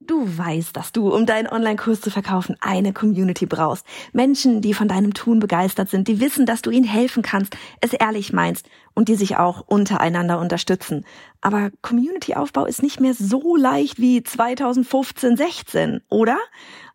[0.00, 3.84] Du weißt, dass du, um deinen Online-Kurs zu verkaufen, eine Community brauchst.
[4.12, 7.92] Menschen, die von deinem Tun begeistert sind, die wissen, dass du ihnen helfen kannst, es
[7.94, 11.04] ehrlich meinst und die sich auch untereinander unterstützen.
[11.40, 16.38] Aber Community-Aufbau ist nicht mehr so leicht wie 2015, 16, oder?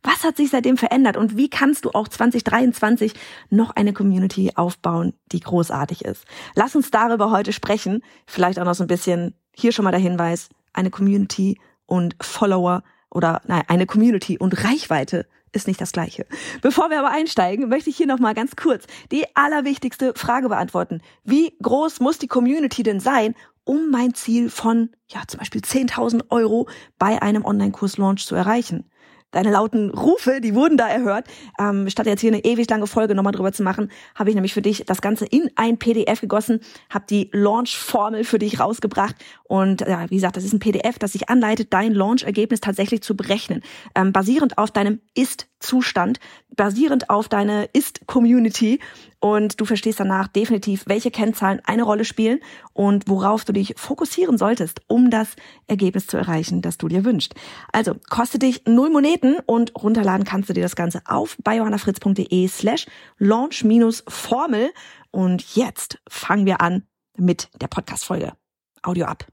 [0.02, 3.16] Was hat sich seitdem verändert und wie kannst du auch 2023
[3.50, 6.24] noch eine Community aufbauen, die großartig ist?
[6.56, 8.02] Lass uns darüber heute sprechen.
[8.26, 12.82] Vielleicht auch noch so ein bisschen, hier schon mal der Hinweis, eine Community und Follower
[13.14, 16.26] oder nein, eine Community und Reichweite ist nicht das gleiche.
[16.62, 21.02] Bevor wir aber einsteigen, möchte ich hier noch mal ganz kurz die allerwichtigste Frage beantworten.
[21.24, 26.32] Wie groß muss die Community denn sein, um mein Ziel von, ja, zum Beispiel 10.000
[26.32, 28.90] Euro bei einem Online-Kurs-Launch zu erreichen?
[29.34, 31.28] Deine lauten Rufe, die wurden da erhört.
[31.60, 34.54] Ähm, statt jetzt hier eine ewig lange Folge nochmal drüber zu machen, habe ich nämlich
[34.54, 39.82] für dich das Ganze in ein PDF gegossen, habe die Launch-Formel für dich rausgebracht und
[39.82, 43.62] ja, wie gesagt, das ist ein PDF, das sich anleitet, dein Launch-Ergebnis tatsächlich zu berechnen,
[43.96, 46.20] ähm, basierend auf deinem Ist-Zustand,
[46.56, 48.80] basierend auf deine Ist-Community
[49.20, 52.40] und du verstehst danach definitiv, welche Kennzahlen eine Rolle spielen
[52.74, 55.36] und worauf du dich fokussieren solltest, um das
[55.68, 57.34] Ergebnis zu erreichen, das du dir wünschst.
[57.72, 62.48] Also kostet dich null Moneten und runterladen kannst du dir das Ganze auf bei johannafritz.de
[62.48, 62.86] slash
[63.18, 64.72] launch-formel.
[65.12, 66.84] Und jetzt fangen wir an
[67.18, 68.34] mit der Podcast-Folge.
[68.82, 69.33] Audio ab.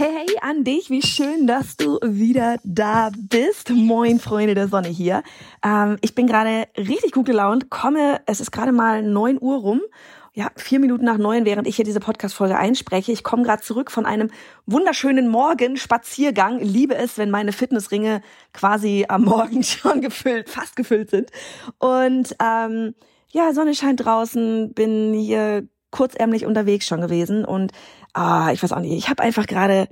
[0.00, 3.68] Hey, hey an dich, wie schön, dass du wieder da bist.
[3.68, 5.22] Moin, Freunde der Sonne hier.
[5.62, 9.82] Ähm, ich bin gerade richtig gut gelaunt, komme, es ist gerade mal neun Uhr rum.
[10.32, 13.12] Ja, vier Minuten nach neun, während ich hier diese Podcast-Folge einspreche.
[13.12, 14.30] Ich komme gerade zurück von einem
[14.64, 16.60] wunderschönen Morgenspaziergang.
[16.60, 18.22] Liebe es, wenn meine Fitnessringe
[18.54, 21.30] quasi am Morgen schon gefüllt, fast gefüllt sind.
[21.78, 22.94] Und ähm,
[23.32, 27.72] ja, Sonne scheint draußen, bin hier kurzärmlich unterwegs schon gewesen und
[28.14, 29.88] ah, ich weiß auch nicht, ich habe einfach gerade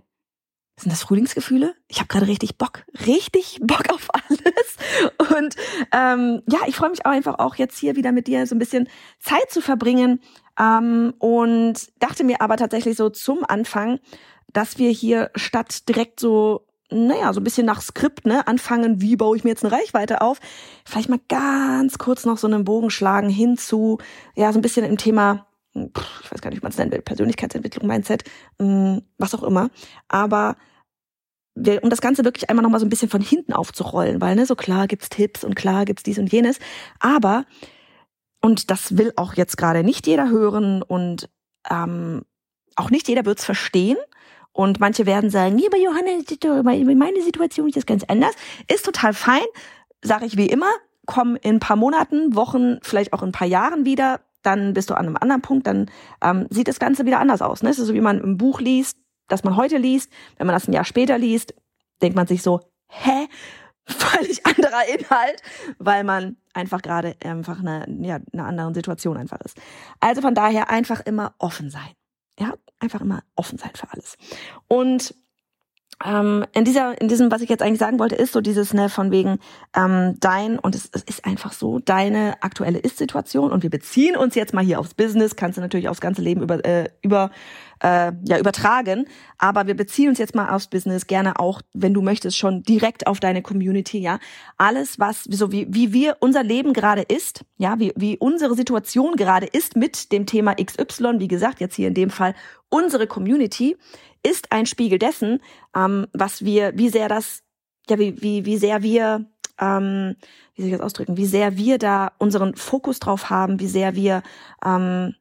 [0.80, 1.74] sind das Frühlingsgefühle?
[1.88, 4.76] Ich habe gerade richtig Bock, richtig Bock auf alles.
[5.36, 5.56] Und
[5.92, 8.60] ähm, ja, ich freue mich auch einfach auch jetzt hier wieder mit dir so ein
[8.60, 8.88] bisschen
[9.18, 10.20] Zeit zu verbringen.
[10.58, 13.98] Ähm, und dachte mir aber tatsächlich so zum Anfang,
[14.52, 19.16] dass wir hier statt direkt so naja, so ein bisschen nach Skript, ne, anfangen, wie
[19.16, 20.40] baue ich mir jetzt eine Reichweite auf,
[20.86, 23.98] vielleicht mal ganz kurz noch so einen Bogen schlagen hinzu,
[24.34, 25.47] ja, so ein bisschen im Thema
[26.22, 28.24] ich weiß gar nicht, wie man es nennen will, Persönlichkeitsentwicklung, Mindset,
[28.58, 29.70] mm, was auch immer.
[30.08, 30.56] Aber
[31.82, 34.54] um das Ganze wirklich einmal nochmal so ein bisschen von hinten aufzurollen, weil ne, so
[34.54, 36.60] klar gibt's Tipps und klar gibt's dies und jenes,
[37.00, 37.46] aber
[38.40, 41.28] und das will auch jetzt gerade nicht jeder hören und
[41.68, 42.22] ähm,
[42.76, 43.96] auch nicht jeder wird's verstehen.
[44.52, 46.10] Und manche werden sagen, lieber Johanna,
[46.94, 48.34] meine Situation ist jetzt ganz anders.
[48.72, 49.44] Ist total fein,
[50.02, 50.70] sage ich wie immer,
[51.06, 54.88] komm in ein paar Monaten, Wochen, vielleicht auch in ein paar Jahren wieder dann bist
[54.88, 55.90] du an einem anderen Punkt, dann
[56.22, 57.62] ähm, sieht das Ganze wieder anders aus.
[57.62, 57.68] Ne?
[57.68, 58.96] Es ist so, wie man ein Buch liest,
[59.28, 60.10] das man heute liest.
[60.38, 61.54] Wenn man das ein Jahr später liest,
[62.00, 63.28] denkt man sich so, hä?
[63.88, 65.42] Völlig anderer Inhalt,
[65.78, 69.58] weil man einfach gerade einfach eine, ja, eine andere Situation einfach ist.
[70.00, 71.90] Also von daher einfach immer offen sein.
[72.38, 74.16] Ja, einfach immer offen sein für alles.
[74.66, 75.14] Und
[76.04, 78.88] ähm, in dieser, in diesem, was ich jetzt eigentlich sagen wollte, ist so dieses, ne,
[78.88, 79.38] von wegen
[79.74, 84.36] ähm, dein, und es, es ist einfach so, deine aktuelle Ist-Situation und wir beziehen uns
[84.36, 87.30] jetzt mal hier aufs Business, kannst du natürlich aufs ganze Leben über, äh, über
[87.82, 89.06] äh, ja, übertragen,
[89.38, 93.08] aber wir beziehen uns jetzt mal aufs Business, gerne auch, wenn du möchtest, schon direkt
[93.08, 94.20] auf deine Community, ja.
[94.56, 99.16] Alles, was, so wie, wie wir, unser Leben gerade ist, ja, wie, wie unsere Situation
[99.16, 102.34] gerade ist mit dem Thema XY, wie gesagt, jetzt hier in dem Fall
[102.68, 103.76] unsere Community,
[104.28, 105.40] ist ein Spiegel dessen,
[105.74, 107.42] ähm, was wir, wie sehr das,
[107.88, 109.26] ja, wie, wie, wie sehr wir,
[109.58, 110.16] ähm,
[110.54, 113.94] wie soll ich das ausdrücken, wie sehr wir da unseren Fokus drauf haben, wie sehr
[113.94, 114.22] wir,
[114.64, 115.14] ähm,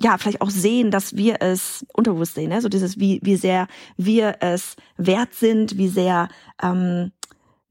[0.00, 2.60] ja, vielleicht auch sehen, dass wir es unterbewusst sehen, ne?
[2.60, 3.66] so dieses, wie, wie sehr
[3.96, 6.28] wir es wert sind, wie sehr,
[6.62, 7.12] ähm,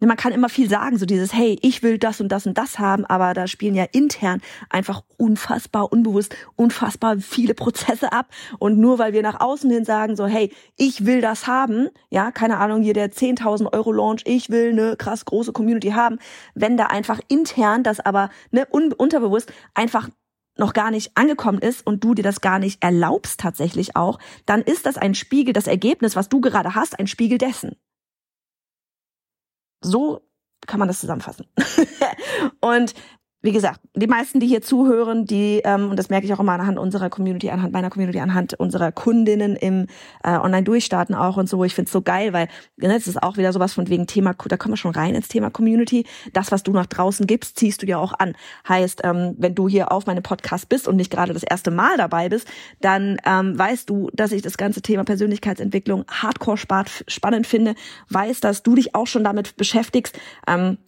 [0.05, 2.77] man kann immer viel sagen, so dieses, hey, ich will das und das und das
[2.77, 8.27] haben, aber da spielen ja intern einfach unfassbar unbewusst, unfassbar viele Prozesse ab.
[8.59, 12.31] Und nur weil wir nach außen hin sagen, so, hey, ich will das haben, ja,
[12.31, 16.19] keine Ahnung, hier der 10.000 Euro Launch, ich will eine krass große Community haben,
[16.53, 20.09] wenn da einfach intern das aber ne, un unterbewusst einfach
[20.57, 24.61] noch gar nicht angekommen ist und du dir das gar nicht erlaubst tatsächlich auch, dann
[24.61, 27.75] ist das ein Spiegel, das Ergebnis, was du gerade hast, ein Spiegel dessen.
[29.81, 30.27] So
[30.65, 31.47] kann man das zusammenfassen.
[32.61, 32.93] und
[33.47, 36.51] wie gesagt, die meisten, die hier zuhören, die, ähm, und das merke ich auch immer
[36.51, 39.87] anhand unserer Community, anhand meiner Community, anhand unserer Kundinnen im
[40.21, 43.37] äh, Online-Durchstarten auch und so, ich finde es so geil, weil ne, das ist auch
[43.37, 46.05] wieder sowas von wegen Thema, da kommen wir schon rein ins Thema Community.
[46.33, 48.33] Das, was du nach draußen gibst, ziehst du dir auch an.
[48.67, 51.95] Heißt, ähm, wenn du hier auf meinem Podcast bist und nicht gerade das erste Mal
[51.95, 52.49] dabei bist,
[52.81, 57.75] dann ähm, weißt du, dass ich das ganze Thema Persönlichkeitsentwicklung hardcore spannend finde,
[58.09, 60.19] weißt, dass du dich auch schon damit beschäftigst.
[60.47, 60.79] Ähm,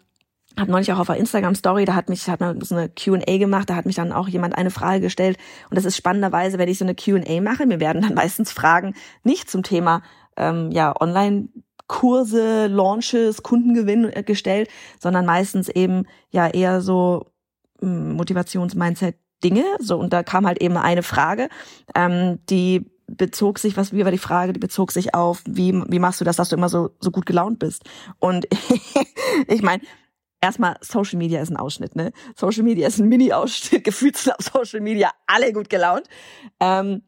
[0.59, 3.37] habe neulich auch auf der Instagram Story, da hat mich hat man so eine Q&A
[3.37, 5.37] gemacht, da hat mich dann auch jemand eine Frage gestellt
[5.69, 8.95] und das ist spannenderweise, wenn ich so eine Q&A mache, mir werden dann meistens Fragen
[9.23, 10.01] nicht zum Thema
[10.37, 11.49] ähm, ja Online
[11.87, 14.69] Kurse, Launches, Kundengewinn äh, gestellt,
[14.99, 17.25] sondern meistens eben ja eher so
[17.81, 19.63] hm, Motivations-Mindset Dinge.
[19.79, 21.49] So und da kam halt eben eine Frage,
[21.95, 25.99] ähm, die bezog sich, was wie war die Frage, die bezog sich auf, wie wie
[25.99, 27.83] machst du das, dass du immer so so gut gelaunt bist?
[28.19, 28.47] Und
[29.47, 29.81] ich meine,
[30.41, 32.11] erstmal Social Media ist ein Ausschnitt, ne?
[32.35, 36.07] Social Media ist ein Mini-Ausschnitt, gefühlt auf Social Media alle gut gelaunt.
[36.59, 37.03] Ähm,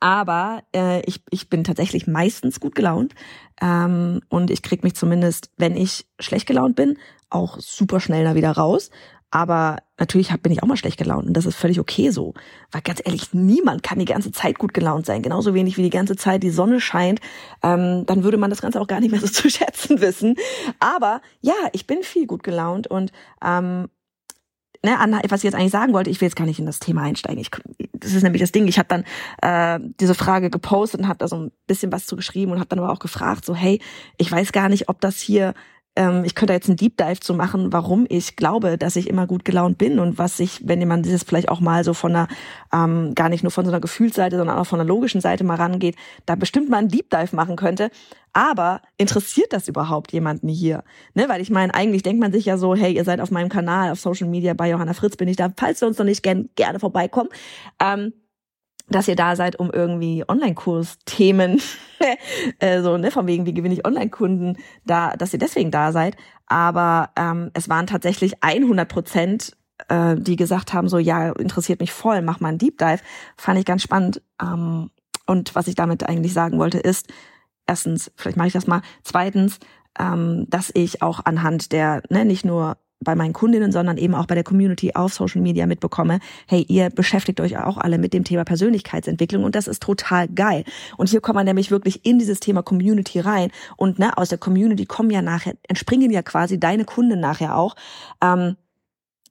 [0.00, 3.14] aber äh, ich, ich bin tatsächlich meistens gut gelaunt
[3.60, 6.98] ähm, und ich krieg mich zumindest, wenn ich schlecht gelaunt bin,
[7.30, 8.90] auch super schnell da wieder raus.
[9.32, 12.34] Aber natürlich bin ich auch mal schlecht gelaunt und das ist völlig okay so.
[12.70, 15.22] Weil ganz ehrlich, niemand kann die ganze Zeit gut gelaunt sein.
[15.22, 17.20] Genauso wenig wie die ganze Zeit die Sonne scheint.
[17.62, 20.36] Ähm, dann würde man das Ganze auch gar nicht mehr so zu schätzen wissen.
[20.80, 23.10] Aber ja, ich bin viel gut gelaunt und
[23.42, 23.88] ähm,
[24.84, 27.00] ne, was ich jetzt eigentlich sagen wollte, ich will jetzt gar nicht in das Thema
[27.00, 27.40] einsteigen.
[27.40, 27.50] Ich,
[27.94, 28.68] das ist nämlich das Ding.
[28.68, 29.04] Ich habe dann
[29.40, 32.68] äh, diese Frage gepostet und habe da so ein bisschen was zu geschrieben und habe
[32.68, 33.80] dann aber auch gefragt, so hey,
[34.18, 35.54] ich weiß gar nicht, ob das hier
[35.94, 39.26] ähm, ich könnte jetzt einen Deep Dive zu machen, warum ich glaube, dass ich immer
[39.26, 42.28] gut gelaunt bin und was ich, wenn man dieses vielleicht auch mal so von einer,
[42.72, 45.56] ähm, gar nicht nur von so einer Gefühlsseite, sondern auch von einer logischen Seite mal
[45.56, 47.90] rangeht, da bestimmt mal einen Deep Dive machen könnte.
[48.32, 50.84] Aber interessiert das überhaupt jemanden hier?
[51.12, 53.50] Ne, weil ich meine, eigentlich denkt man sich ja so, hey, ihr seid auf meinem
[53.50, 56.22] Kanal, auf Social Media, bei Johanna Fritz bin ich da, falls ihr uns noch nicht
[56.22, 57.28] gern, gerne vorbeikommen.
[57.78, 58.14] Ähm,
[58.88, 61.60] dass ihr da seid, um irgendwie Online-Kurs-Themen,
[62.58, 66.16] äh, so, ne, von wegen, wie gewinne ich Online-Kunden, da, dass ihr deswegen da seid.
[66.46, 69.56] Aber ähm, es waren tatsächlich 100 Prozent,
[69.88, 73.00] äh, die gesagt haben, so, ja, interessiert mich voll, mach mal einen Deep Dive.
[73.36, 74.22] Fand ich ganz spannend.
[74.40, 74.90] Ähm,
[75.26, 77.08] und was ich damit eigentlich sagen wollte, ist,
[77.66, 79.58] erstens, vielleicht mache ich das mal, zweitens,
[79.98, 84.26] ähm, dass ich auch anhand der, ne, nicht nur bei meinen Kundinnen, sondern eben auch
[84.26, 88.24] bei der Community auf Social Media mitbekomme, hey, ihr beschäftigt euch auch alle mit dem
[88.24, 90.64] Thema Persönlichkeitsentwicklung und das ist total geil.
[90.96, 94.38] Und hier kommt man nämlich wirklich in dieses Thema Community rein und ne, aus der
[94.38, 97.76] Community kommen ja nachher, entspringen ja quasi deine Kunden nachher auch.
[98.22, 98.56] Ähm,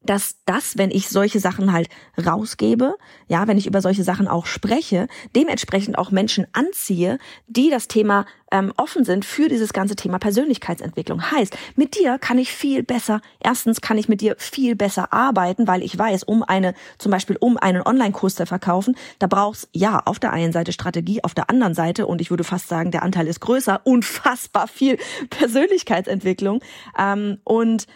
[0.03, 1.87] dass das, wenn ich solche Sachen halt
[2.23, 2.95] rausgebe,
[3.27, 8.25] ja, wenn ich über solche Sachen auch spreche, dementsprechend auch Menschen anziehe, die das Thema
[8.51, 11.31] ähm, offen sind für dieses ganze Thema Persönlichkeitsentwicklung.
[11.31, 15.67] Heißt, mit dir kann ich viel besser, erstens kann ich mit dir viel besser arbeiten,
[15.67, 19.99] weil ich weiß, um eine, zum Beispiel um einen Online-Kurs zu verkaufen, da brauchst ja
[19.99, 23.03] auf der einen Seite Strategie, auf der anderen Seite, und ich würde fast sagen, der
[23.03, 24.97] Anteil ist größer, unfassbar viel
[25.29, 26.61] Persönlichkeitsentwicklung.
[26.97, 27.87] Ähm, und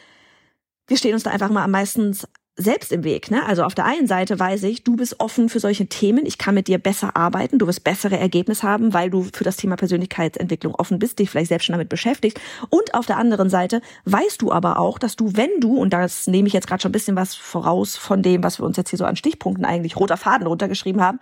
[0.87, 2.15] wir stehen uns da einfach mal am meisten
[2.57, 3.31] selbst im Weg.
[3.31, 3.45] Ne?
[3.45, 6.55] Also auf der einen Seite weiß ich, du bist offen für solche Themen, ich kann
[6.55, 10.73] mit dir besser arbeiten, du wirst bessere Ergebnisse haben, weil du für das Thema Persönlichkeitsentwicklung
[10.75, 12.39] offen bist, dich vielleicht selbst schon damit beschäftigst.
[12.69, 16.27] Und auf der anderen Seite weißt du aber auch, dass du, wenn du, und das
[16.27, 18.89] nehme ich jetzt gerade schon ein bisschen was voraus von dem, was wir uns jetzt
[18.89, 21.19] hier so an Stichpunkten eigentlich roter Faden runtergeschrieben haben,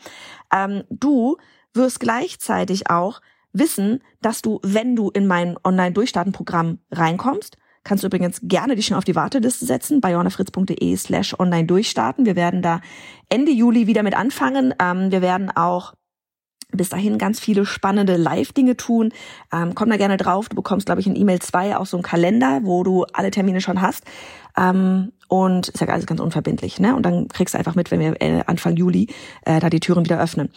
[0.54, 1.38] ähm, du
[1.74, 3.22] wirst gleichzeitig auch
[3.54, 8.98] wissen, dass du, wenn du in mein Online-Durchstarten-Programm reinkommst, Kannst du übrigens gerne dich schon
[8.98, 12.26] auf die Warteliste setzen bei jonafritz.de slash online durchstarten.
[12.26, 12.80] Wir werden da
[13.30, 14.74] Ende Juli wieder mit anfangen.
[14.80, 15.94] Ähm, wir werden auch
[16.72, 19.12] bis dahin ganz viele spannende Live-Dinge tun.
[19.52, 20.50] Ähm, komm da gerne drauf.
[20.50, 23.62] Du bekommst, glaube ich, in E-Mail 2 auch so einen Kalender, wo du alle Termine
[23.62, 24.04] schon hast.
[24.58, 26.96] Ähm, und ist ja alles ganz unverbindlich, ne?
[26.96, 29.08] Und dann kriegst du einfach mit, wenn wir äh, Anfang Juli
[29.46, 30.50] äh, da die Türen wieder öffnen.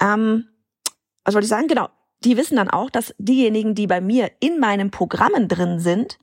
[0.00, 0.44] Ähm,
[1.24, 1.68] was wollte ich sagen?
[1.68, 1.88] Genau.
[2.24, 6.18] Die wissen dann auch, dass diejenigen, die bei mir in meinen Programmen drin sind,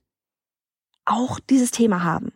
[1.07, 2.31] auch dieses Thema haben.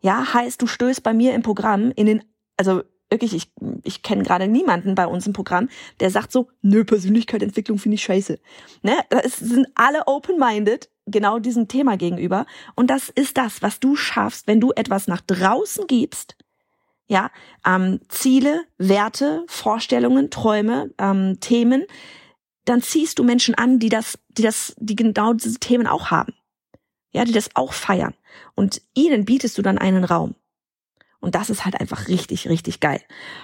[0.00, 2.24] Ja, heißt, du stößt bei mir im Programm in den,
[2.56, 3.52] also wirklich, ich,
[3.82, 8.02] ich kenne gerade niemanden bei uns im Programm, der sagt so, nö, Persönlichkeitsentwicklung finde ich
[8.02, 8.38] scheiße.
[8.82, 8.96] Ne?
[9.24, 12.46] Es sind alle open-minded genau diesem Thema gegenüber.
[12.76, 16.36] Und das ist das, was du schaffst, wenn du etwas nach draußen gibst.
[17.08, 17.30] Ja,
[17.66, 21.84] ähm, Ziele, Werte, Vorstellungen, Träume, ähm, Themen,
[22.64, 26.34] dann ziehst du Menschen an, die das, die das, die genau diese Themen auch haben.
[27.12, 28.14] Ja, die das auch feiern.
[28.54, 30.34] Und ihnen bietest du dann einen Raum.
[31.20, 33.00] Und das ist halt einfach richtig, richtig geil.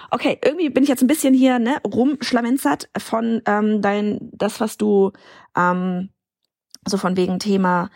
[0.09, 4.77] Okay, irgendwie bin ich jetzt ein bisschen hier ne, rumschlamenzert von ähm, dein, das, was
[4.77, 5.11] du
[5.55, 6.09] ähm,
[6.85, 7.91] so von wegen Thema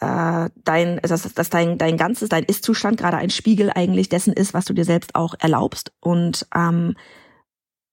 [0.00, 4.52] äh, dein, dass, dass dein, dein ganzes, dein Ist-Zustand gerade ein Spiegel eigentlich dessen ist,
[4.52, 5.92] was du dir selbst auch erlaubst.
[6.00, 6.96] Und ähm,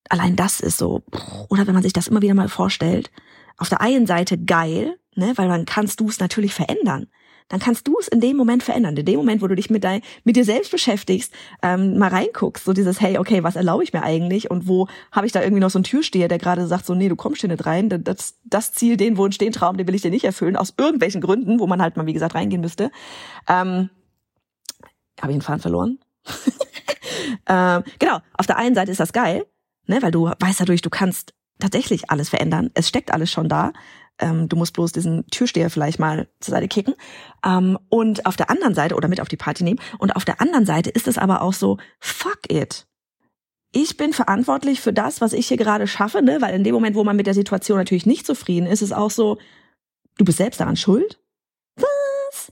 [0.09, 1.03] allein das ist so,
[1.49, 3.11] oder wenn man sich das immer wieder mal vorstellt,
[3.57, 7.07] auf der einen Seite geil, ne, weil dann kannst du es natürlich verändern
[7.49, 8.95] dann kannst du es in dem Moment verändern.
[8.97, 12.65] In dem Moment, wo du dich mit, dein, mit dir selbst beschäftigst, ähm, mal reinguckst,
[12.65, 15.61] so dieses, hey, okay, was erlaube ich mir eigentlich und wo habe ich da irgendwie
[15.61, 18.35] noch so einen Türsteher, der gerade sagt, so, nee, du kommst hier nicht rein, das,
[18.43, 21.59] das Ziel, den Wunsch, den Traum, den will ich dir nicht erfüllen, aus irgendwelchen Gründen,
[21.59, 22.91] wo man halt mal, wie gesagt, reingehen müsste.
[23.47, 23.89] Ähm,
[25.21, 25.99] habe ich den Faden verloren?
[27.47, 29.45] ähm, genau, auf der einen Seite ist das geil,
[29.85, 32.71] ne, weil du weißt dadurch, du kannst tatsächlich alles verändern.
[32.73, 33.71] Es steckt alles schon da.
[34.19, 36.95] Ähm, du musst bloß diesen Türsteher vielleicht mal zur Seite kicken.
[37.45, 39.79] Ähm, und auf der anderen Seite oder mit auf die Party nehmen.
[39.99, 42.87] Und auf der anderen Seite ist es aber auch so, fuck it.
[43.73, 46.41] Ich bin verantwortlich für das, was ich hier gerade schaffe, ne?
[46.41, 48.91] Weil in dem Moment, wo man mit der Situation natürlich nicht zufrieden ist, ist es
[48.93, 49.37] auch so,
[50.17, 51.19] du bist selbst daran schuld.
[51.75, 52.51] Was?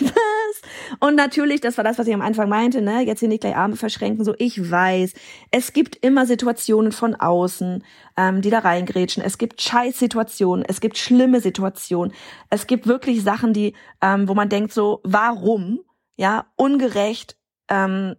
[0.00, 0.98] Was?
[1.00, 3.02] Und natürlich, das war das, was ich am Anfang meinte, ne?
[3.02, 5.12] Jetzt hier nicht gleich Arme verschränken, so ich weiß.
[5.50, 7.84] Es gibt immer Situationen von außen,
[8.16, 9.22] ähm, die da reingrätschen.
[9.22, 12.12] Es gibt Scheißsituationen, es gibt schlimme Situationen.
[12.50, 15.80] Es gibt wirklich Sachen, die, ähm, wo man denkt so, warum?
[16.16, 17.36] Ja, ungerecht,
[17.68, 18.16] ähm,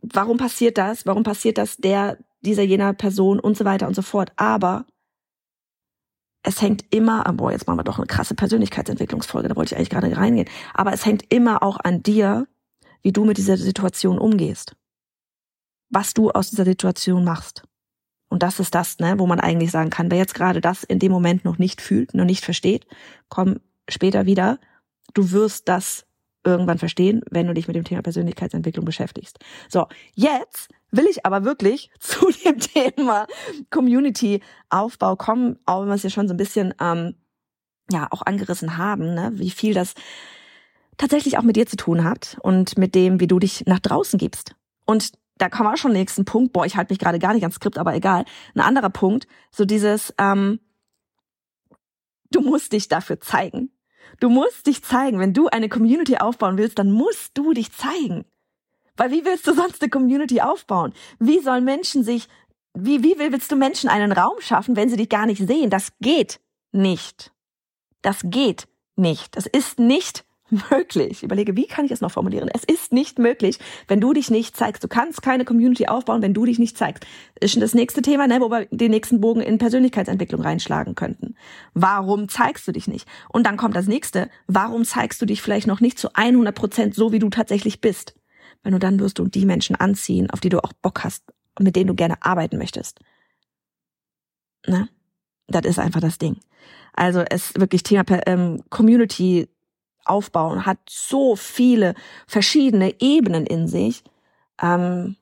[0.00, 1.06] warum passiert das?
[1.06, 4.32] Warum passiert das der, dieser, jener Person und so weiter und so fort.
[4.36, 4.86] Aber
[6.46, 9.76] es hängt immer, ah, boah, jetzt machen wir doch eine krasse Persönlichkeitsentwicklungsfolge, da wollte ich
[9.76, 12.46] eigentlich gerade reingehen, aber es hängt immer auch an dir,
[13.02, 14.76] wie du mit dieser Situation umgehst.
[15.90, 17.64] Was du aus dieser Situation machst.
[18.28, 20.98] Und das ist das, ne, wo man eigentlich sagen kann, wer jetzt gerade das in
[20.98, 22.86] dem Moment noch nicht fühlt, noch nicht versteht,
[23.28, 24.58] komm später wieder.
[25.14, 26.06] Du wirst das
[26.44, 29.38] irgendwann verstehen, wenn du dich mit dem Thema Persönlichkeitsentwicklung beschäftigst.
[29.68, 33.26] So, jetzt will ich aber wirklich zu dem Thema
[33.70, 37.14] Community-Aufbau kommen, auch wenn wir es ja schon so ein bisschen ähm,
[37.90, 39.32] ja auch angerissen haben, ne?
[39.34, 39.94] wie viel das
[40.96, 44.18] tatsächlich auch mit dir zu tun hat und mit dem, wie du dich nach draußen
[44.18, 44.54] gibst.
[44.86, 46.52] Und da kommen wir auch schon den nächsten Punkt.
[46.52, 48.24] Boah, ich halte mich gerade gar nicht ans Skript, aber egal.
[48.54, 50.60] Ein anderer Punkt, so dieses, ähm,
[52.30, 53.70] du musst dich dafür zeigen.
[54.20, 55.18] Du musst dich zeigen.
[55.18, 58.24] Wenn du eine Community aufbauen willst, dann musst du dich zeigen.
[58.96, 60.92] Weil wie willst du sonst eine Community aufbauen?
[61.18, 62.28] Wie sollen Menschen sich,
[62.74, 65.70] wie, wie willst du Menschen einen Raum schaffen, wenn sie dich gar nicht sehen?
[65.70, 66.40] Das geht
[66.72, 67.32] nicht.
[68.02, 69.36] Das geht nicht.
[69.36, 70.24] Das ist nicht
[70.70, 71.10] möglich.
[71.10, 72.48] Ich überlege, wie kann ich es noch formulieren?
[72.52, 74.84] Es ist nicht möglich, wenn du dich nicht zeigst.
[74.84, 77.04] Du kannst keine Community aufbauen, wenn du dich nicht zeigst.
[77.40, 81.36] Ist schon das nächste Thema, ne, wo wir den nächsten Bogen in Persönlichkeitsentwicklung reinschlagen könnten.
[81.74, 83.08] Warum zeigst du dich nicht?
[83.28, 84.30] Und dann kommt das nächste.
[84.46, 88.14] Warum zeigst du dich vielleicht noch nicht zu 100 Prozent so, wie du tatsächlich bist?
[88.66, 91.22] Wenn du dann wirst du die Menschen anziehen, auf die du auch Bock hast,
[91.56, 92.98] mit denen du gerne arbeiten möchtest.
[94.66, 94.88] Ne?
[95.46, 96.40] Das ist einfach das Ding.
[96.92, 99.48] Also es wirklich Thema ähm, Community
[100.04, 101.94] aufbauen hat so viele
[102.26, 104.02] verschiedene Ebenen in sich.
[104.60, 105.14] Ähm,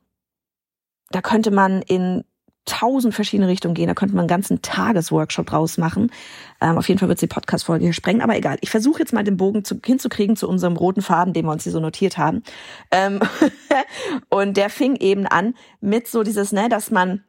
[1.11, 2.25] da könnte man in
[2.65, 3.89] tausend verschiedene Richtungen gehen.
[3.89, 6.11] Da könnte man einen ganzen Tagesworkshop draus machen.
[6.61, 8.59] Ähm, auf jeden Fall wird die Podcast-Folge hier sprengen, aber egal.
[8.61, 11.65] Ich versuche jetzt mal den Bogen zu, hinzukriegen zu unserem roten Faden, den wir uns
[11.65, 12.43] hier so notiert haben.
[12.91, 13.21] Ähm
[14.29, 17.23] und der fing eben an mit so dieses, ne, dass man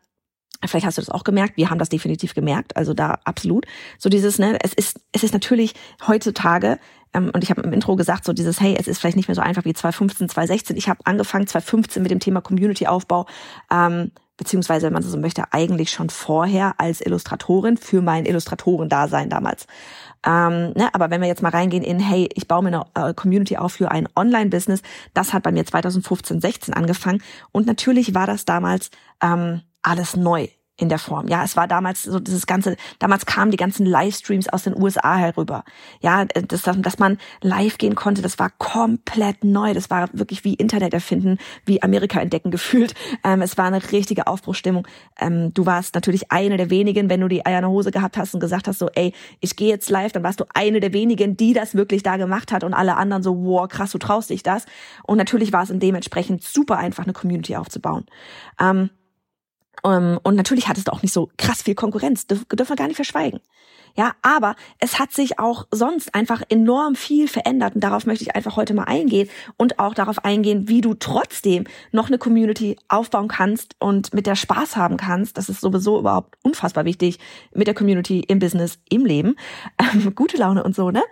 [0.63, 1.57] Vielleicht hast du das auch gemerkt.
[1.57, 2.75] Wir haben das definitiv gemerkt.
[2.77, 3.65] Also da absolut.
[3.99, 5.73] So dieses, ne, es ist, es ist natürlich
[6.07, 6.79] heutzutage,
[7.15, 9.35] ähm, und ich habe im Intro gesagt, so dieses, hey, es ist vielleicht nicht mehr
[9.35, 10.77] so einfach wie 2015, 2016.
[10.77, 13.25] Ich habe angefangen 2015 mit dem Thema Community-Aufbau.
[13.71, 19.67] Ähm, beziehungsweise, wenn man so möchte, eigentlich schon vorher als Illustratorin für mein Illustratoren-Dasein damals.
[20.25, 23.13] Ähm, ne, aber wenn wir jetzt mal reingehen in, hey, ich baue mir eine äh,
[23.13, 24.81] Community auf für ein Online-Business,
[25.13, 27.21] das hat bei mir 2015, 16 angefangen.
[27.51, 28.89] Und natürlich war das damals
[29.21, 30.47] ähm, alles neu.
[30.77, 31.27] In der Form.
[31.27, 35.15] Ja, es war damals so dieses ganze, damals kamen die ganzen Livestreams aus den USA
[35.15, 35.63] herüber.
[36.01, 39.73] Ja, äh, das, dass man live gehen konnte, das war komplett neu.
[39.73, 42.93] Das war wirklich wie Internet erfinden, wie Amerika entdecken gefühlt.
[43.23, 44.85] Ähm, es war eine richtige Aufbruchstimmung.
[45.17, 48.17] Ähm, du warst natürlich eine der wenigen, wenn du die Eier in der Hose gehabt
[48.17, 50.91] hast und gesagt hast so, ey, ich gehe jetzt live, dann warst du eine der
[50.91, 54.29] wenigen, die das wirklich da gemacht hat und alle anderen so, wow, krass, du traust
[54.29, 54.65] dich das.
[55.03, 58.05] Und natürlich war es dementsprechend super einfach, eine Community aufzubauen.
[58.59, 58.89] Ähm,
[59.83, 63.39] und natürlich hattest du auch nicht so krass viel Konkurrenz, dürfen wir gar nicht verschweigen.
[63.97, 68.35] Ja, aber es hat sich auch sonst einfach enorm viel verändert und darauf möchte ich
[68.35, 71.63] einfach heute mal eingehen und auch darauf eingehen, wie du trotzdem
[71.93, 75.37] noch eine Community aufbauen kannst und mit der Spaß haben kannst.
[75.37, 77.19] Das ist sowieso überhaupt unfassbar wichtig
[77.53, 79.37] mit der Community im Business, im Leben.
[79.79, 81.03] Ähm, gute Laune und so, ne?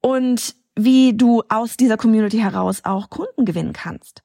[0.00, 4.23] Und wie du aus dieser Community heraus auch Kunden gewinnen kannst.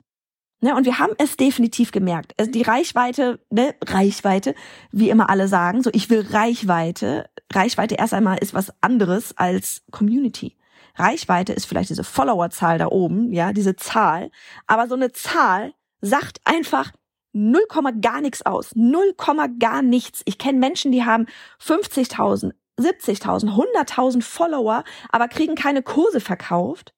[0.61, 2.33] Ne, und wir haben es definitiv gemerkt.
[2.37, 4.55] Also die Reichweite, ne, Reichweite,
[4.91, 7.29] wie immer alle sagen, so ich will Reichweite.
[7.53, 10.57] Reichweite erst einmal ist was anderes als Community.
[10.95, 14.31] Reichweite ist vielleicht diese Followerzahl da oben, ja, diese Zahl.
[14.67, 16.91] Aber so eine Zahl sagt einfach
[17.31, 18.71] null Komma gar nichts aus.
[18.75, 20.21] Null Komma gar nichts.
[20.25, 21.27] Ich kenne Menschen, die haben
[21.63, 26.93] 50.000, 70.000, 100.000 Follower, aber kriegen keine Kurse verkauft.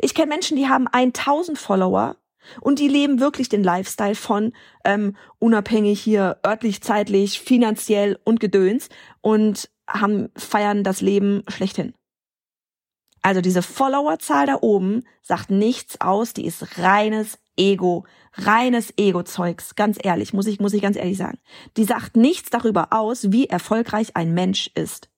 [0.00, 2.16] Ich kenne Menschen, die haben 1.000 Follower,
[2.60, 4.52] und die leben wirklich den Lifestyle von
[4.84, 8.88] ähm, unabhängig hier örtlich, zeitlich, finanziell und gedöns
[9.20, 11.94] und haben feiern das Leben schlechthin.
[13.22, 19.98] Also diese Followerzahl da oben sagt nichts aus, die ist reines Ego, reines Ego-Zeugs, ganz
[20.00, 21.38] ehrlich, muss ich, muss ich ganz ehrlich sagen.
[21.76, 25.08] Die sagt nichts darüber aus, wie erfolgreich ein Mensch ist.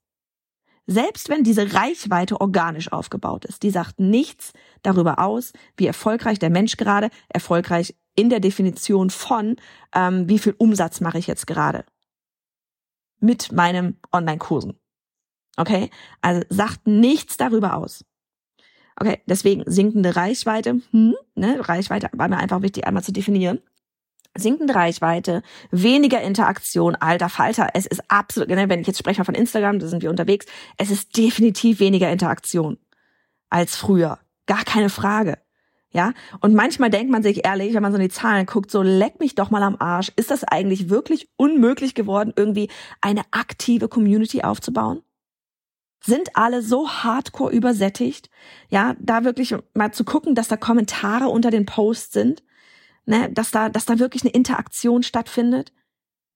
[0.90, 6.48] Selbst wenn diese Reichweite organisch aufgebaut ist, die sagt nichts darüber aus, wie erfolgreich der
[6.48, 9.56] Mensch gerade, erfolgreich in der Definition von,
[9.94, 11.84] ähm, wie viel Umsatz mache ich jetzt gerade
[13.20, 14.80] mit meinem Online-Kursen.
[15.58, 15.90] Okay?
[16.22, 18.06] Also sagt nichts darüber aus.
[18.96, 23.60] Okay, deswegen sinkende Reichweite, hm, ne, Reichweite war mir einfach wichtig einmal zu definieren
[24.40, 27.68] sinkende Reichweite, weniger Interaktion, alter Falter.
[27.74, 30.46] Es ist absolut, ne, wenn ich jetzt spreche mal von Instagram, da sind wir unterwegs,
[30.76, 32.78] es ist definitiv weniger Interaktion
[33.50, 34.18] als früher.
[34.46, 35.38] Gar keine Frage.
[35.90, 38.82] Ja, und manchmal denkt man sich ehrlich, wenn man so in die Zahlen guckt, so
[38.82, 40.12] leck mich doch mal am Arsch.
[40.16, 42.68] Ist das eigentlich wirklich unmöglich geworden, irgendwie
[43.00, 45.02] eine aktive Community aufzubauen?
[46.04, 48.28] Sind alle so hardcore übersättigt?
[48.68, 52.42] Ja, da wirklich mal zu gucken, dass da Kommentare unter den Posts sind
[53.08, 55.72] ne, dass da, dass da wirklich eine Interaktion stattfindet,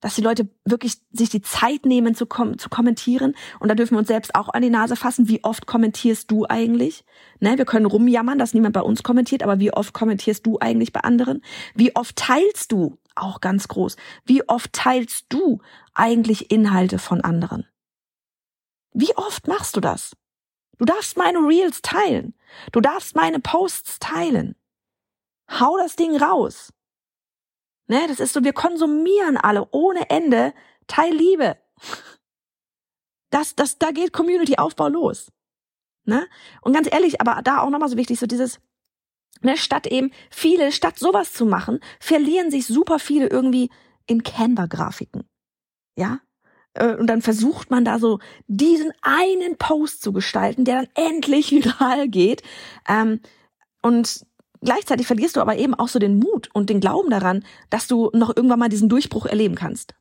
[0.01, 3.37] dass die Leute wirklich sich die Zeit nehmen zu, kom zu kommentieren.
[3.61, 5.29] Und da dürfen wir uns selbst auch an die Nase fassen.
[5.29, 7.05] Wie oft kommentierst du eigentlich?
[7.39, 10.93] Ne, wir können rumjammern, dass niemand bei uns kommentiert, aber wie oft kommentierst du eigentlich
[10.93, 11.43] bei anderen?
[11.75, 12.99] Wie oft teilst du?
[13.15, 13.97] Auch ganz groß.
[14.25, 15.61] Wie oft teilst du
[15.93, 17.67] eigentlich Inhalte von anderen?
[18.95, 20.17] Wie oft machst du das?
[20.79, 22.35] Du darfst meine Reels teilen.
[22.73, 24.57] Du darfst meine Posts teilen.
[25.61, 26.73] Hau das Ding raus.
[27.89, 30.55] Ne, das ist so, wir konsumieren alle ohne Ende
[30.87, 31.59] Teil Liebe.
[33.31, 35.33] Das, das, da geht Community-Aufbau los.
[36.05, 36.27] Ne?
[36.61, 38.61] Und ganz ehrlich, aber da auch nochmal so wichtig, so dieses,
[39.41, 43.71] ne, statt eben viele, statt sowas zu machen, verlieren sich super viele irgendwie
[44.07, 45.25] in Canva-Grafiken.
[45.97, 46.21] Ja?
[46.75, 51.51] Äh, und dann versucht man da so diesen einen Post zu gestalten, der dann endlich
[51.53, 52.43] viral geht.
[52.89, 53.21] Ähm,
[53.83, 54.27] und
[54.63, 58.11] gleichzeitig verlierst du aber eben auch so den Mut und den Glauben daran, dass du
[58.15, 59.95] noch irgendwann mal diesen Durchbruch erleben kannst.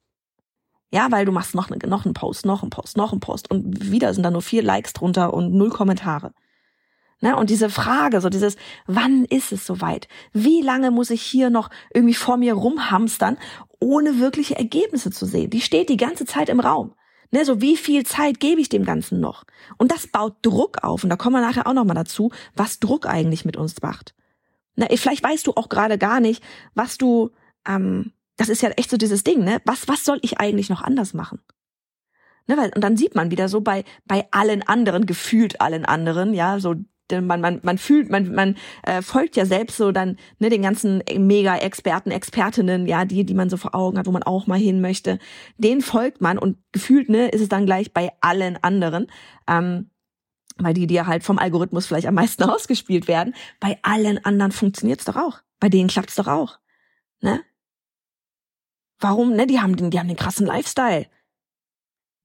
[0.94, 3.92] Ja, weil du machst noch, noch einen Post, noch einen Post, noch einen Post und
[3.92, 6.34] wieder sind da nur vier Likes drunter und null Kommentare.
[7.22, 7.36] Ne?
[7.36, 10.08] Und diese Frage, so dieses, wann ist es soweit?
[10.34, 13.38] Wie lange muss ich hier noch irgendwie vor mir rumhamstern,
[13.80, 15.50] ohne wirkliche Ergebnisse zu sehen?
[15.50, 16.94] Die steht die ganze Zeit im Raum.
[17.34, 19.46] Ne, so wie viel Zeit gebe ich dem Ganzen noch?
[19.78, 21.06] Und das baut Druck auf.
[21.06, 24.14] Und da kommen wir nachher auch nochmal dazu, was Druck eigentlich mit uns macht.
[24.76, 27.32] Na, vielleicht weißt du auch gerade gar nicht, was du,
[27.68, 29.62] ähm, das ist ja echt so dieses Ding, ne?
[29.66, 31.40] Was, was soll ich eigentlich noch anders machen?
[32.48, 36.34] Ne, weil, und dann sieht man wieder so bei, bei allen anderen, gefühlt allen anderen,
[36.34, 36.76] ja, so
[37.20, 41.04] man, man, man fühlt, man, man äh, folgt ja selbst so dann ne, den ganzen
[41.14, 44.80] Mega-Experten, Expertinnen, ja, die, die man so vor Augen hat, wo man auch mal hin
[44.80, 45.20] möchte.
[45.58, 49.08] Den folgt man und gefühlt ne, ist es dann gleich bei allen anderen.
[49.48, 49.90] Ähm,
[50.64, 53.34] weil die dir halt vom Algorithmus vielleicht am meisten ausgespielt werden.
[53.60, 55.40] Bei allen anderen funktioniert's doch auch.
[55.60, 56.60] Bei denen klappt's doch auch.
[57.22, 57.42] Ne?
[59.00, 59.36] Warum?
[59.36, 61.08] Ne, die haben den, die haben den krassen Lifestyle.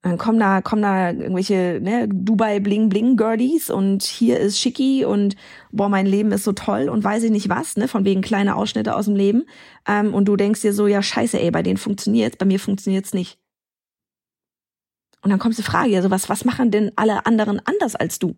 [0.03, 5.05] dann kommen da, kommen da irgendwelche ne, Dubai Bling Bling Girlies und hier ist Schicki
[5.05, 5.37] und
[5.73, 8.57] boah, mein Leben ist so toll und weiß ich nicht was, ne, von wegen kleine
[8.57, 9.45] Ausschnitte aus dem Leben.
[9.87, 13.15] Ähm, und du denkst dir so, ja scheiße, ey, bei denen funktioniert's, bei mir funktioniert's
[13.15, 13.39] nicht.
[15.23, 18.37] Und dann kommt die Frage, also was, was machen denn alle anderen anders als du?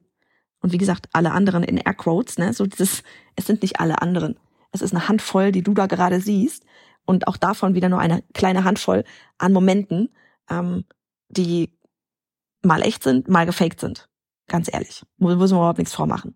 [0.60, 3.02] Und wie gesagt, alle anderen in Airquotes, ne, so das,
[3.36, 4.38] es sind nicht alle anderen.
[4.72, 6.64] Es ist eine Handvoll, die du da gerade siehst
[7.04, 9.04] und auch davon wieder nur eine kleine Handvoll
[9.38, 10.10] an Momenten,
[10.50, 10.84] ähm,
[11.28, 11.72] die
[12.62, 14.08] mal echt sind, mal gefaked sind.
[14.46, 15.02] Ganz ehrlich.
[15.18, 16.34] Müssen wir überhaupt nichts vormachen.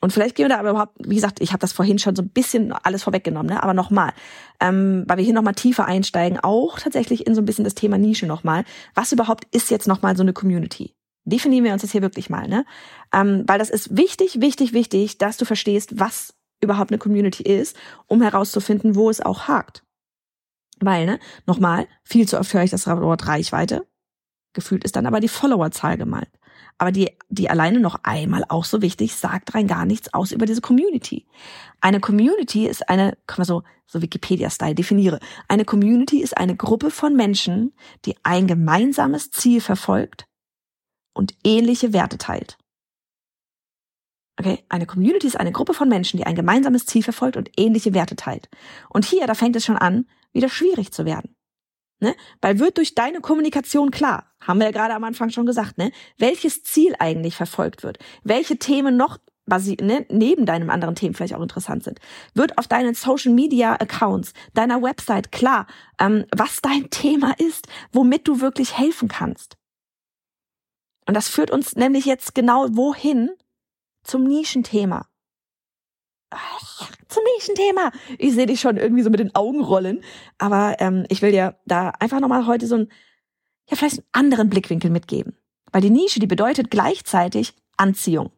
[0.00, 2.22] Und vielleicht gehen wir da aber überhaupt, wie gesagt, ich habe das vorhin schon so
[2.22, 3.62] ein bisschen alles vorweggenommen, ne?
[3.62, 4.12] aber nochmal,
[4.60, 7.98] ähm, weil wir hier nochmal tiefer einsteigen, auch tatsächlich in so ein bisschen das Thema
[7.98, 8.64] Nische nochmal.
[8.94, 10.94] Was überhaupt ist jetzt nochmal so eine Community?
[11.24, 12.64] Definieren wir uns das hier wirklich mal, ne?
[13.12, 17.76] Ähm, weil das ist wichtig, wichtig, wichtig, dass du verstehst, was überhaupt eine Community ist,
[18.06, 19.84] um herauszufinden, wo es auch hakt.
[20.80, 23.86] Weil, ne, nochmal, viel zu oft höre ich das Wort Reichweite.
[24.54, 26.30] Gefühlt ist dann aber die Followerzahl gemeint.
[26.78, 30.46] Aber die, die alleine noch einmal auch so wichtig, sagt rein gar nichts aus über
[30.46, 31.26] diese Community.
[31.80, 35.18] Eine Community ist eine, kann man so, so Wikipedia-Style definiere.
[35.48, 40.26] Eine Community ist eine Gruppe von Menschen, die ein gemeinsames Ziel verfolgt
[41.14, 42.58] und ähnliche Werte teilt.
[44.38, 47.92] Okay, eine Community ist eine Gruppe von Menschen, die ein gemeinsames Ziel verfolgt und ähnliche
[47.92, 48.48] Werte teilt.
[48.88, 51.34] Und hier, da fängt es schon an, wieder schwierig zu werden.
[52.00, 52.14] Ne?
[52.40, 55.90] Weil wird durch deine Kommunikation klar, haben wir ja gerade am Anfang schon gesagt, ne?
[56.16, 59.18] welches Ziel eigentlich verfolgt wird, welche Themen noch
[59.80, 61.98] ne, neben deinem anderen Themen vielleicht auch interessant sind.
[62.34, 65.66] Wird auf deinen Social Media Accounts, deiner Website klar,
[65.98, 69.56] ähm, was dein Thema ist, womit du wirklich helfen kannst.
[71.06, 73.30] Und das führt uns nämlich jetzt genau wohin?
[74.04, 75.06] Zum Nischenthema
[77.08, 77.90] zum nächsten Thema.
[78.18, 80.02] Ich sehe dich schon irgendwie so mit den Augen rollen.
[80.38, 82.88] Aber ähm, ich will dir da einfach nochmal heute so ein,
[83.68, 85.36] ja, vielleicht einen anderen Blickwinkel mitgeben.
[85.72, 88.30] Weil die Nische, die bedeutet gleichzeitig Anziehung.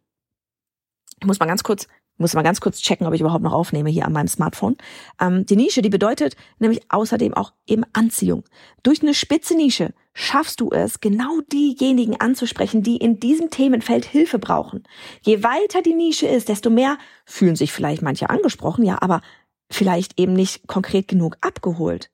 [1.21, 1.87] Ich muss mal ganz kurz
[2.21, 4.77] muss mal ganz kurz checken, ob ich überhaupt noch aufnehme hier an meinem Smartphone.
[5.21, 8.45] Ähm, die Nische, die bedeutet nämlich außerdem auch eben Anziehung.
[8.83, 14.39] Durch eine spitze Nische schaffst du es, genau diejenigen anzusprechen, die in diesem Themenfeld Hilfe
[14.39, 14.85] brauchen.
[15.23, 19.23] Je weiter die Nische ist, desto mehr fühlen sich vielleicht manche angesprochen, ja, aber
[19.71, 22.11] vielleicht eben nicht konkret genug abgeholt.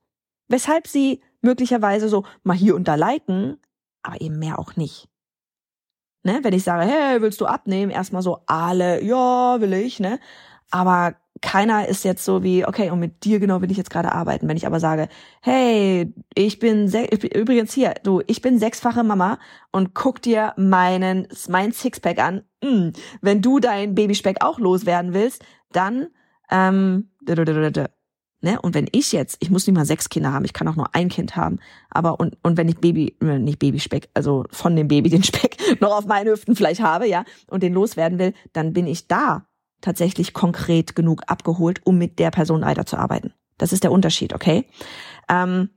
[0.49, 3.59] Weshalb sie möglicherweise so mal hier und da liken,
[4.03, 5.09] aber eben mehr auch nicht.
[6.23, 6.41] Ne?
[6.43, 7.91] Wenn ich sage, hey, willst du abnehmen?
[7.91, 10.21] Erstmal so alle, ja, will ich, ne?
[10.71, 14.13] Aber keiner ist jetzt so wie, okay, und mit dir genau will ich jetzt gerade
[14.13, 14.49] arbeiten.
[14.49, 15.09] Wenn ich aber sage,
[15.43, 16.91] hey, ich bin,
[17.35, 19.39] übrigens hier, du, ich bin sechsfache Mama
[19.71, 22.43] und guck dir meinen, mein Sixpack an.
[22.63, 26.09] Hm, wenn du dein Babyspeck auch loswerden willst, dann,
[26.51, 27.11] ähm,
[28.43, 28.61] Ne?
[28.61, 30.95] Und wenn ich jetzt, ich muss nicht mal sechs Kinder haben, ich kann auch nur
[30.95, 34.89] ein Kind haben, aber und, und wenn ich Baby, äh, nicht Babyspeck, also von dem
[34.89, 38.75] Baby den Speck noch auf meinen Hüften vielleicht habe, ja, und den loswerden will, dann
[38.75, 39.47] bin ich da
[39.81, 43.33] tatsächlich konkret genug abgeholt, um mit der Person weiterzuarbeiten.
[43.59, 44.67] Das ist der Unterschied, okay?
[45.29, 45.71] Ähm,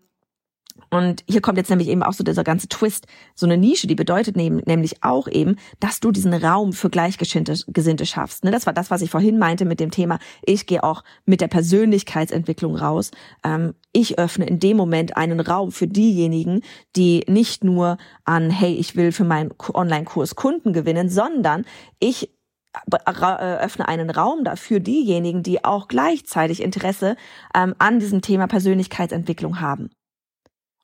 [0.91, 3.05] und hier kommt jetzt nämlich eben auch so dieser ganze Twist.
[3.35, 8.43] So eine Nische, die bedeutet nämlich auch eben, dass du diesen Raum für Gleichgesinnte schaffst.
[8.43, 11.41] Ne, das war das, was ich vorhin meinte mit dem Thema, ich gehe auch mit
[11.41, 13.11] der Persönlichkeitsentwicklung raus.
[13.43, 16.61] Ähm, ich öffne in dem Moment einen Raum für diejenigen,
[16.95, 21.65] die nicht nur an, hey, ich will für meinen Online-Kurs Kunden gewinnen, sondern
[21.99, 22.31] ich
[22.91, 27.15] öffne einen Raum dafür diejenigen, die auch gleichzeitig Interesse
[27.55, 29.89] ähm, an diesem Thema Persönlichkeitsentwicklung haben.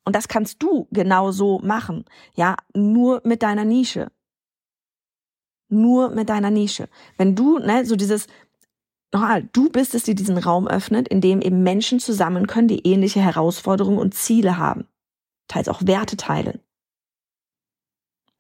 [0.04, 2.06] Und das kannst du genauso machen.
[2.36, 4.12] Ja, nur mit deiner Nische.
[5.68, 6.88] Nur mit deiner Nische.
[7.18, 8.28] Wenn du, ne, so dieses,
[9.12, 12.86] nochmal, du bist es, die diesen Raum öffnet, in dem eben Menschen zusammen können, die
[12.86, 14.88] ähnliche Herausforderungen und Ziele haben.
[15.48, 16.60] Teils auch Werte teilen.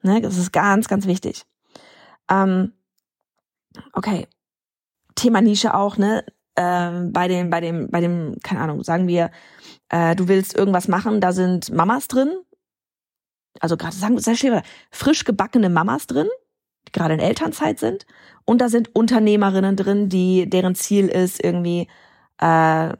[0.03, 1.45] Ne, das ist ganz, ganz wichtig.
[2.29, 2.73] Ähm,
[3.93, 4.27] okay.
[5.15, 6.25] Thema Nische auch, ne?
[6.57, 9.31] Ähm, bei dem, bei dem, bei dem, keine Ahnung, sagen wir,
[9.89, 12.31] äh, du willst irgendwas machen, da sind Mamas drin,
[13.59, 16.27] also gerade sagen sehr schwer, frisch gebackene Mamas drin,
[16.87, 18.05] die gerade in Elternzeit sind,
[18.45, 21.87] und da sind Unternehmerinnen drin, die deren Ziel ist irgendwie
[22.39, 22.93] äh,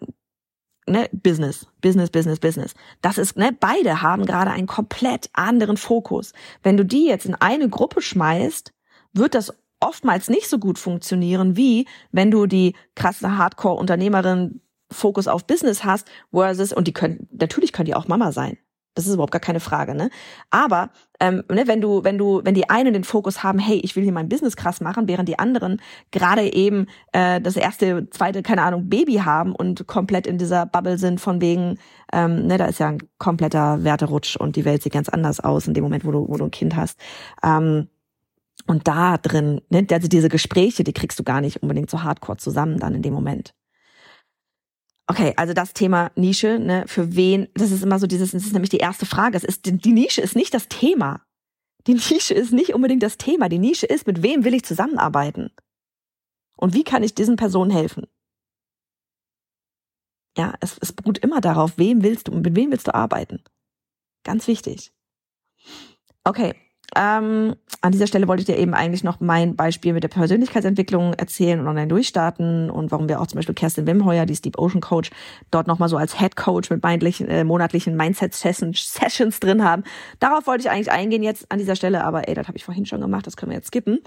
[0.87, 2.73] ne, Business, Business, Business, Business.
[3.01, 6.33] Das ist, ne, beide haben gerade einen komplett anderen Fokus.
[6.63, 8.73] Wenn du die jetzt in eine Gruppe schmeißt,
[9.13, 9.53] wird das
[9.85, 16.07] oftmals nicht so gut funktionieren, wie wenn du die krasse Hardcore-Unternehmerin Fokus auf Business hast,
[16.31, 18.57] versus, und die können, natürlich können die auch Mama sein.
[18.95, 20.09] Das ist überhaupt gar keine Frage, ne?
[20.51, 23.97] Aber ähm, ne, wenn du, wenn du, wenn die einen den Fokus haben, hey, ich
[23.97, 28.41] will hier mein Business krass machen, während die anderen gerade eben äh, das erste, zweite,
[28.41, 31.77] keine Ahnung, Baby haben und komplett in dieser Bubble sind von wegen,
[32.13, 35.67] ähm, ne, da ist ja ein kompletter Werterutsch und die Welt sieht ganz anders aus
[35.67, 36.97] in dem Moment, wo du, wo du ein Kind hast.
[37.43, 37.89] Ähm,
[38.67, 42.37] und da drin, ne, also diese Gespräche, die kriegst du gar nicht unbedingt so hardcore
[42.37, 43.53] zusammen dann in dem Moment.
[45.07, 48.53] Okay, also das Thema Nische, ne, für wen, das ist immer so dieses, das ist
[48.53, 49.37] nämlich die erste Frage.
[49.37, 51.21] Es ist, die Nische ist nicht das Thema.
[51.85, 53.47] Die Nische ist nicht unbedingt das Thema.
[53.47, 55.51] Die Nische ist, mit wem will ich zusammenarbeiten?
[56.57, 58.07] Und wie kann ich diesen Personen helfen?
[60.37, 63.43] Ja, es, es beruht immer darauf, wem willst du, mit wem willst du arbeiten?
[64.23, 64.91] Ganz wichtig.
[66.23, 66.55] Okay,
[66.95, 71.13] ähm, an dieser Stelle wollte ich dir eben eigentlich noch mein Beispiel mit der Persönlichkeitsentwicklung
[71.13, 74.81] erzählen und online durchstarten und warum wir auch zum Beispiel Kerstin Wimheuer, die Deep Ocean
[74.81, 75.09] Coach,
[75.51, 79.83] dort nochmal so als Head Coach mit äh, monatlichen Mindset-Sessions drin haben.
[80.19, 82.85] Darauf wollte ich eigentlich eingehen jetzt an dieser Stelle, aber ey, das habe ich vorhin
[82.85, 83.99] schon gemacht, das können wir jetzt skippen.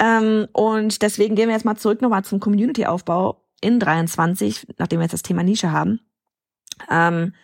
[0.00, 5.04] Ähm, und deswegen gehen wir jetzt mal zurück nochmal zum Community-Aufbau in 23, nachdem wir
[5.04, 6.00] jetzt das Thema Nische haben.
[6.90, 7.34] Ähm,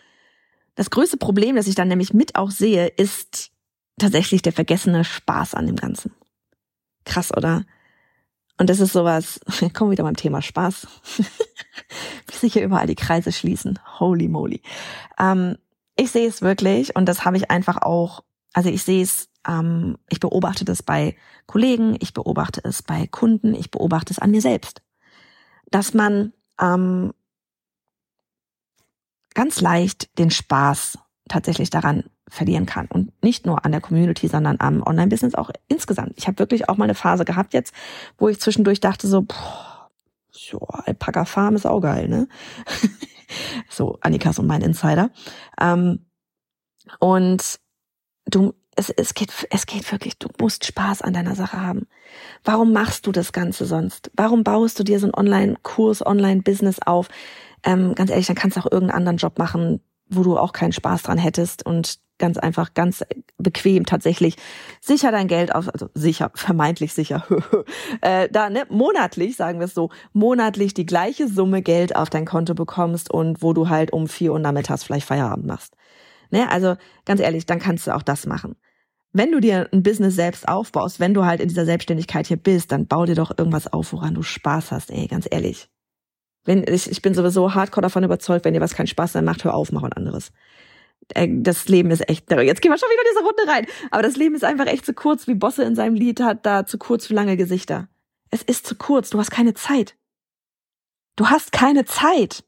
[0.75, 3.50] das größte Problem, das ich dann nämlich mit auch sehe, ist
[3.97, 6.13] tatsächlich der vergessene Spaß an dem Ganzen.
[7.05, 7.65] Krass, oder?
[8.57, 9.39] Und das ist sowas,
[9.73, 10.87] kommen wir wieder beim Thema Spaß.
[12.27, 13.79] Wie sich hier überall die Kreise schließen.
[13.99, 14.61] Holy moly.
[15.19, 15.57] Ähm,
[15.95, 18.23] ich sehe es wirklich und das habe ich einfach auch,
[18.53, 21.15] also ich sehe es, ähm, ich beobachte das bei
[21.47, 24.81] Kollegen, ich beobachte es bei Kunden, ich beobachte es an mir selbst.
[25.69, 27.13] Dass man ähm,
[29.33, 32.87] ganz leicht den Spaß tatsächlich daran verlieren kann.
[32.87, 36.13] Und nicht nur an der Community, sondern am Online-Business auch insgesamt.
[36.15, 37.73] Ich habe wirklich auch mal eine Phase gehabt jetzt,
[38.17, 39.89] wo ich zwischendurch dachte so, boah,
[40.31, 42.29] so, Alpaka Farm ist auch geil, ne?
[43.69, 45.09] so, Annikas und mein Insider.
[45.59, 46.05] Ähm,
[46.99, 47.59] und
[48.25, 51.85] du, es, es geht, es geht wirklich, du musst Spaß an deiner Sache haben.
[52.45, 54.09] Warum machst du das Ganze sonst?
[54.15, 57.09] Warum baust du dir so einen Online-Kurs, Online-Business auf?
[57.63, 60.71] Ähm, ganz ehrlich, dann kannst du auch irgendeinen anderen Job machen, wo du auch keinen
[60.71, 63.03] Spaß dran hättest und ganz einfach, ganz
[63.37, 64.37] bequem tatsächlich
[64.79, 67.25] sicher dein Geld auf, also sicher, vermeintlich sicher,
[68.01, 72.25] äh, da, ne, monatlich, sagen wir es so, monatlich die gleiche Summe Geld auf dein
[72.25, 75.75] Konto bekommst und wo du halt um vier Uhr nachmittags vielleicht Feierabend machst.
[76.29, 78.55] Ne, also ganz ehrlich, dann kannst du auch das machen.
[79.11, 82.71] Wenn du dir ein Business selbst aufbaust, wenn du halt in dieser Selbstständigkeit hier bist,
[82.71, 85.69] dann bau dir doch irgendwas auf, woran du Spaß hast, ey, ganz ehrlich.
[86.45, 89.53] Wenn ich, ich bin sowieso hardcore davon überzeugt, wenn dir was keinen Spaß macht, hör
[89.53, 90.31] auf, mach was anderes.
[91.15, 94.03] Äh, das Leben ist echt, jetzt gehen wir schon wieder in diese Runde rein, aber
[94.03, 96.77] das Leben ist einfach echt zu kurz, wie Bosse in seinem Lied hat, da zu
[96.77, 97.87] kurz für lange Gesichter.
[98.29, 99.95] Es ist zu kurz, du hast keine Zeit.
[101.15, 102.43] Du hast keine Zeit.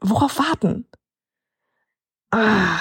[0.00, 0.86] Worauf warten?
[2.30, 2.78] Ah,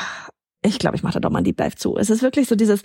[0.61, 1.95] ich glaube, ich mache da doch mal ein Deep Dive zu.
[1.97, 2.83] Es ist wirklich so dieses,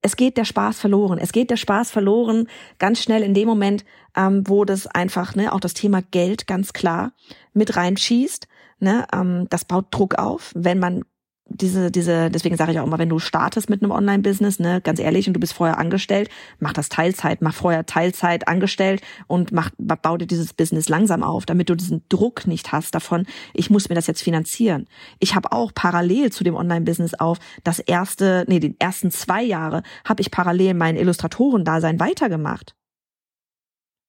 [0.00, 1.18] es geht der Spaß verloren.
[1.18, 2.48] Es geht der Spaß verloren
[2.78, 3.84] ganz schnell in dem Moment,
[4.16, 7.12] ähm, wo das einfach, ne, auch das Thema Geld ganz klar
[7.52, 8.46] mit reinschießt.
[8.80, 11.02] Ne, ähm, das baut Druck auf, wenn man
[11.48, 15.00] diese, diese, deswegen sage ich auch immer, wenn du startest mit einem Online-Business, ne, ganz
[15.00, 19.70] ehrlich, und du bist vorher angestellt, mach das Teilzeit, mach vorher Teilzeit angestellt und mach,
[19.78, 23.88] bau dir dieses Business langsam auf, damit du diesen Druck nicht hast davon, ich muss
[23.88, 24.86] mir das jetzt finanzieren.
[25.18, 29.82] Ich habe auch parallel zu dem Online-Business auf das erste, nee, die ersten zwei Jahre
[30.04, 32.74] habe ich parallel mein Illustratorendasein weitergemacht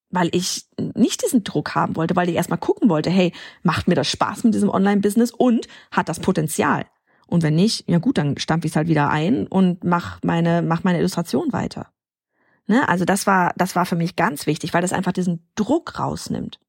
[0.09, 3.31] weil ich nicht diesen Druck haben wollte, weil ich erstmal gucken wollte, hey,
[3.63, 6.85] macht mir das Spaß mit diesem Online-Business und hat das Potenzial?
[7.27, 10.63] Und wenn nicht, ja gut, dann stampfe ich es halt wieder ein und mach meine,
[10.63, 11.91] mach meine Illustration weiter.
[12.65, 12.89] Ne?
[12.89, 16.59] Also das war, das war für mich ganz wichtig, weil das einfach diesen Druck rausnimmt.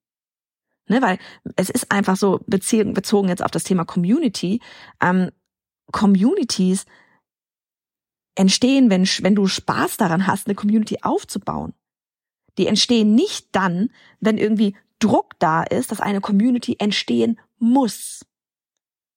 [0.87, 1.01] Ne?
[1.01, 1.19] Weil
[1.57, 4.61] es ist einfach so, bezogen, jetzt auf das Thema Community,
[5.01, 5.31] ähm,
[5.93, 6.85] Communities
[8.35, 11.75] entstehen, wenn, wenn du Spaß daran hast, eine Community aufzubauen.
[12.59, 18.25] Die entstehen nicht dann, wenn irgendwie Druck da ist, dass eine Community entstehen muss.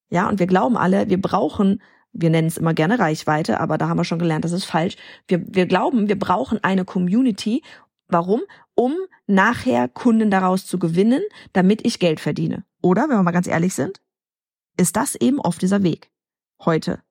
[0.10, 3.90] Ja, und wir glauben alle, wir brauchen, wir nennen es immer gerne Reichweite, aber da
[3.90, 4.96] haben wir schon gelernt, das ist falsch.
[5.28, 7.64] Wir, wir glauben, wir brauchen eine Community.
[8.08, 8.42] Warum?
[8.76, 8.94] Um
[9.28, 11.22] nachher Kunden daraus zu gewinnen,
[11.54, 12.64] damit ich Geld verdiene.
[12.82, 14.02] Oder, wenn wir mal ganz ehrlich sind,
[14.78, 16.12] ist das eben oft dieser Weg.
[16.64, 17.02] Heute.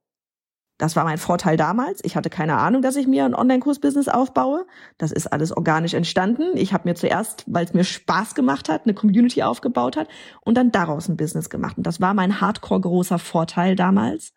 [0.83, 2.01] Das war mein Vorteil damals.
[2.03, 4.67] Ich hatte keine Ahnung, dass ich mir ein Online-Kurs-Business aufbaue.
[4.99, 6.57] Das ist alles organisch entstanden.
[6.57, 10.09] Ich habe mir zuerst, weil es mir Spaß gemacht hat, eine Community aufgebaut hat
[10.41, 11.79] und dann daraus ein Business gemacht.
[11.79, 14.33] Und das war mein hardcore großer Vorteil damals.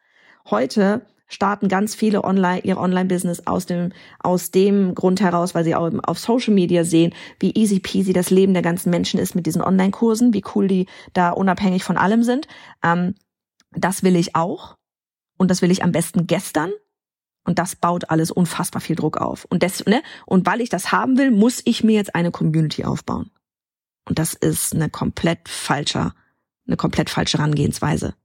[0.48, 5.74] Heute starten ganz viele online ihr Online-Business aus dem aus dem Grund heraus, weil sie
[5.74, 9.48] auch auf Social Media sehen, wie easy peasy das Leben der ganzen Menschen ist mit
[9.48, 12.48] diesen Online-Kursen, wie cool die da unabhängig von allem sind.
[12.84, 13.16] Ähm,
[13.72, 14.78] das will ich auch
[15.38, 16.72] und das will ich am besten gestern
[17.46, 19.46] und das baut alles unfassbar viel Druck auf.
[19.46, 20.02] Und, das, ne?
[20.26, 23.32] und weil ich das haben will, muss ich mir jetzt eine Community aufbauen.
[24.06, 26.14] Und das ist eine komplett falsche,
[26.68, 28.16] eine komplett falsche Herangehensweise.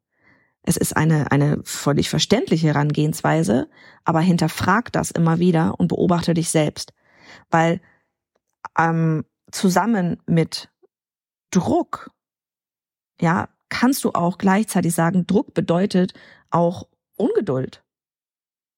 [0.62, 3.68] Es ist eine, eine völlig verständliche Herangehensweise,
[4.04, 6.92] aber hinterfrag das immer wieder und beobachte dich selbst.
[7.50, 7.80] Weil
[8.78, 10.70] ähm, zusammen mit
[11.50, 12.10] Druck,
[13.20, 16.12] ja, kannst du auch gleichzeitig sagen, Druck bedeutet
[16.50, 16.86] auch
[17.20, 17.82] Ungeduld.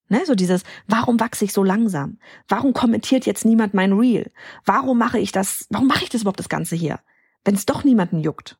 [0.09, 2.19] Ne, so dieses, warum wachse ich so langsam?
[2.47, 4.31] Warum kommentiert jetzt niemand mein Reel?
[4.67, 7.01] Warum mache ich das, warum mache ich das überhaupt das Ganze hier?
[7.45, 8.59] Wenn es doch niemanden juckt.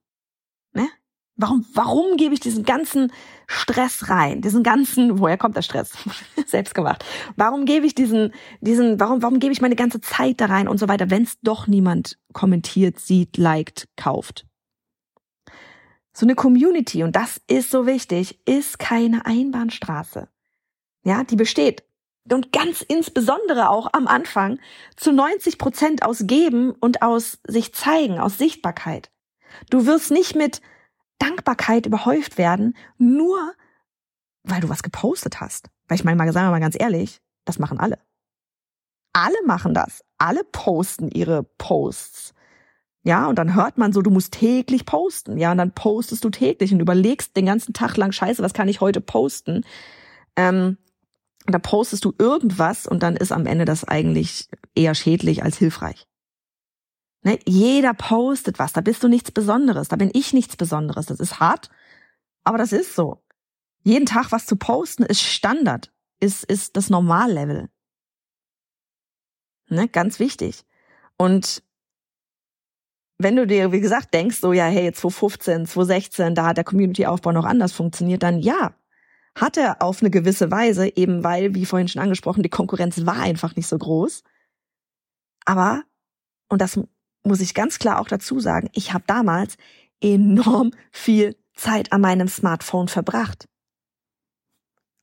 [0.73, 0.89] Ne?
[1.37, 3.13] Warum, warum gebe ich diesen ganzen
[3.47, 4.41] Stress rein?
[4.41, 5.93] Diesen ganzen, woher kommt der Stress?
[6.47, 7.05] Selbst gemacht.
[7.37, 10.79] Warum gebe ich diesen, diesen, warum, warum gebe ich meine ganze Zeit da rein und
[10.79, 14.47] so weiter, wenn es doch niemand kommentiert, sieht, liked, kauft?
[16.13, 20.29] So eine Community, und das ist so wichtig, ist keine Einbahnstraße.
[21.05, 21.83] Ja, die besteht
[22.31, 24.59] und ganz insbesondere auch am Anfang
[24.97, 29.11] zu 90 Prozent aus Geben und aus sich zeigen, aus Sichtbarkeit.
[29.71, 30.61] Du wirst nicht mit
[31.19, 33.53] Dankbarkeit überhäuft werden, nur
[34.45, 35.69] weil du was gepostet hast.
[35.89, 37.99] Weil ich meine, mal sagen wir mal ganz ehrlich, das machen alle.
[39.13, 40.05] Alle machen das.
[40.19, 42.35] Alle posten ihre Posts.
[43.05, 45.37] Ja, und dann hört man so, du musst täglich posten.
[45.37, 48.69] Ja, und dann postest du täglich und überlegst den ganzen Tag lang, scheiße, was kann
[48.69, 49.65] ich heute posten?
[50.37, 50.79] Ähm,
[51.47, 56.07] da postest du irgendwas und dann ist am Ende das eigentlich eher schädlich als hilfreich.
[57.23, 57.39] Ne?
[57.45, 61.07] Jeder postet was, da bist du nichts Besonderes, da bin ich nichts Besonderes.
[61.07, 61.71] Das ist hart,
[62.45, 63.23] aber das ist so.
[63.83, 67.69] Jeden Tag was zu posten ist Standard, ist, ist das Normallevel.
[69.69, 69.89] Ne?
[69.89, 70.65] Ganz wichtig.
[71.17, 71.65] Und
[73.23, 77.33] wenn du dir, wie gesagt, denkst, so, ja, hey, 2015, 2016, da hat der Community-Aufbau
[77.33, 78.75] noch anders funktioniert, dann ja,
[79.35, 83.17] hat er auf eine gewisse Weise, eben weil, wie vorhin schon angesprochen, die Konkurrenz war
[83.17, 84.23] einfach nicht so groß.
[85.45, 85.83] Aber,
[86.49, 86.79] und das
[87.25, 89.57] muss ich ganz klar auch dazu sagen, ich habe damals
[90.01, 93.49] enorm viel Zeit an meinem Smartphone verbracht.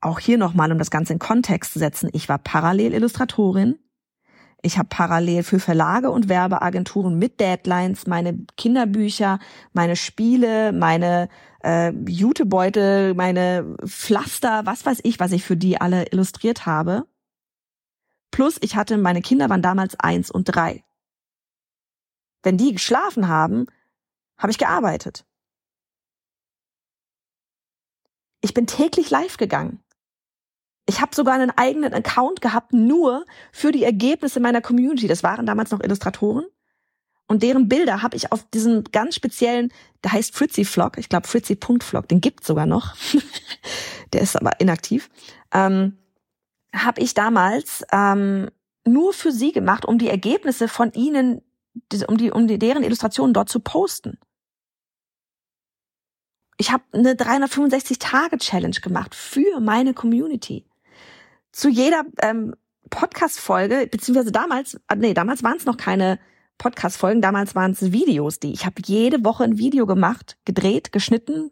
[0.02, 3.80] Auch hier nochmal, um das Ganze in Kontext zu setzen, ich war parallel Illustratorin.
[4.62, 9.40] Ich habe parallel für Verlage und Werbeagenturen mit Deadlines meine Kinderbücher,
[9.72, 11.30] meine Spiele, meine
[11.64, 17.06] äh, Jutebeutel, meine Pflaster, was weiß ich, was ich für die alle illustriert habe.
[18.32, 20.84] Plus ich hatte, meine Kinder waren damals eins und drei.
[22.44, 23.66] Wenn die geschlafen haben,
[24.38, 25.26] habe ich gearbeitet.
[28.42, 29.84] Ich bin täglich live gegangen.
[30.90, 35.08] Ich habe sogar einen eigenen Account gehabt, nur für die Ergebnisse meiner Community.
[35.08, 36.46] Das waren damals noch Illustratoren.
[37.28, 39.72] Und deren Bilder habe ich auf diesem ganz speziellen,
[40.04, 42.96] der heißt Fritzy Vlog, ich glaube Fritzy.vlog, den gibt's sogar noch.
[44.14, 45.12] der ist aber inaktiv.
[45.54, 46.00] Ähm,
[46.74, 48.50] habe ich damals ähm,
[48.84, 51.44] nur für sie gemacht, um die Ergebnisse von ihnen,
[52.08, 54.18] um die, um die deren Illustrationen dort zu posten.
[56.58, 60.66] Ich habe eine 365 Tage Challenge gemacht für meine Community.
[61.52, 62.56] Zu jeder ähm,
[62.90, 66.20] Podcast Folge beziehungsweise damals, nee, damals waren es noch keine
[66.60, 67.22] Podcast-Folgen.
[67.22, 71.52] Damals waren es Videos, die ich habe jede Woche ein Video gemacht, gedreht, geschnitten,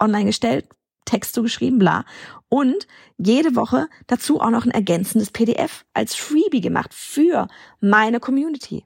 [0.00, 0.68] online gestellt,
[1.04, 2.04] Text zugeschrieben, bla.
[2.48, 7.46] Und jede Woche dazu auch noch ein ergänzendes PDF als Freebie gemacht für
[7.80, 8.84] meine Community.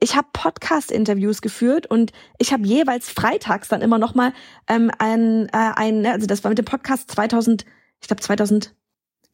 [0.00, 4.32] Ich habe Podcast-Interviews geführt und ich habe jeweils freitags dann immer noch mal
[4.68, 7.64] ähm, ein, äh, ein, also das war mit dem Podcast 2000,
[8.00, 8.74] ich glaube 2000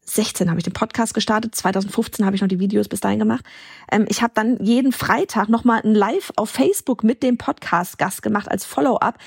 [0.07, 3.45] 16 habe ich den Podcast gestartet, 2015 habe ich noch die Videos bis dahin gemacht.
[3.91, 8.51] Ähm, ich habe dann jeden Freitag nochmal ein Live auf Facebook mit dem Podcast-Gast gemacht
[8.51, 9.19] als Follow-up,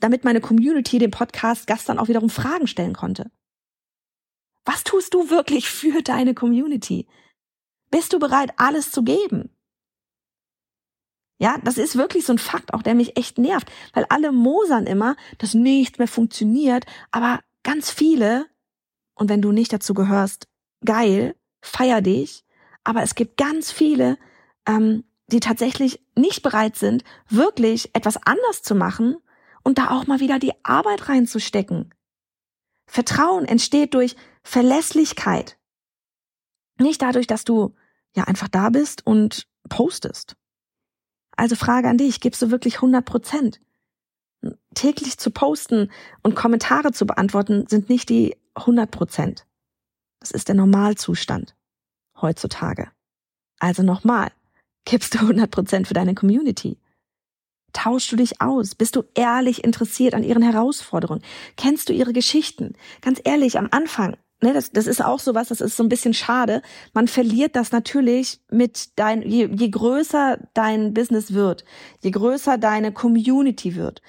[0.00, 3.30] damit meine Community dem Podcast-Gast dann auch wiederum Fragen stellen konnte.
[4.64, 7.06] Was tust du wirklich für deine Community?
[7.90, 9.50] Bist du bereit, alles zu geben?
[11.38, 14.86] Ja, das ist wirklich so ein Fakt, auch der mich echt nervt, weil alle mosern
[14.86, 18.46] immer, dass nichts mehr funktioniert, aber ganz viele
[19.16, 20.46] und wenn du nicht dazu gehörst,
[20.84, 22.44] geil, feier dich.
[22.84, 24.18] Aber es gibt ganz viele,
[24.66, 29.16] ähm, die tatsächlich nicht bereit sind, wirklich etwas anders zu machen
[29.64, 31.92] und da auch mal wieder die Arbeit reinzustecken.
[32.86, 35.58] Vertrauen entsteht durch Verlässlichkeit.
[36.78, 37.74] Nicht dadurch, dass du
[38.14, 40.36] ja einfach da bist und postest.
[41.36, 43.60] Also Frage an dich, gibst du wirklich 100 Prozent?
[44.74, 45.90] Täglich zu posten
[46.22, 49.46] und Kommentare zu beantworten sind nicht die 100 Prozent.
[50.20, 51.54] Das ist der Normalzustand
[52.20, 52.90] heutzutage.
[53.58, 54.30] Also nochmal,
[54.84, 56.78] gibst du 100 Prozent für deine Community.
[57.72, 58.74] Tauschst du dich aus?
[58.74, 61.22] Bist du ehrlich interessiert an ihren Herausforderungen?
[61.56, 62.74] Kennst du ihre Geschichten?
[63.02, 66.14] Ganz ehrlich, am Anfang, ne, das, das ist auch sowas, das ist so ein bisschen
[66.14, 66.62] schade.
[66.94, 71.64] Man verliert das natürlich mit dein, je, je größer dein Business wird,
[72.02, 74.00] je größer deine Community wird.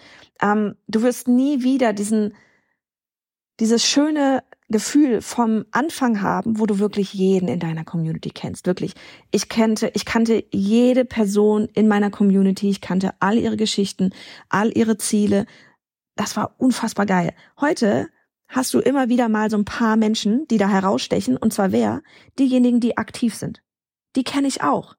[0.41, 2.35] Ähm, du wirst nie wieder diesen,
[3.59, 8.67] dieses schöne Gefühl vom Anfang haben, wo du wirklich jeden in deiner Community kennst.
[8.67, 8.93] Wirklich.
[9.31, 12.69] Ich kannte, ich kannte jede Person in meiner Community.
[12.69, 14.11] Ich kannte all ihre Geschichten,
[14.49, 15.45] all ihre Ziele.
[16.15, 17.33] Das war unfassbar geil.
[17.59, 18.09] Heute
[18.49, 21.37] hast du immer wieder mal so ein paar Menschen, die da herausstechen.
[21.37, 22.01] Und zwar wer?
[22.37, 23.61] Diejenigen, die aktiv sind.
[24.15, 24.95] Die kenne ich auch.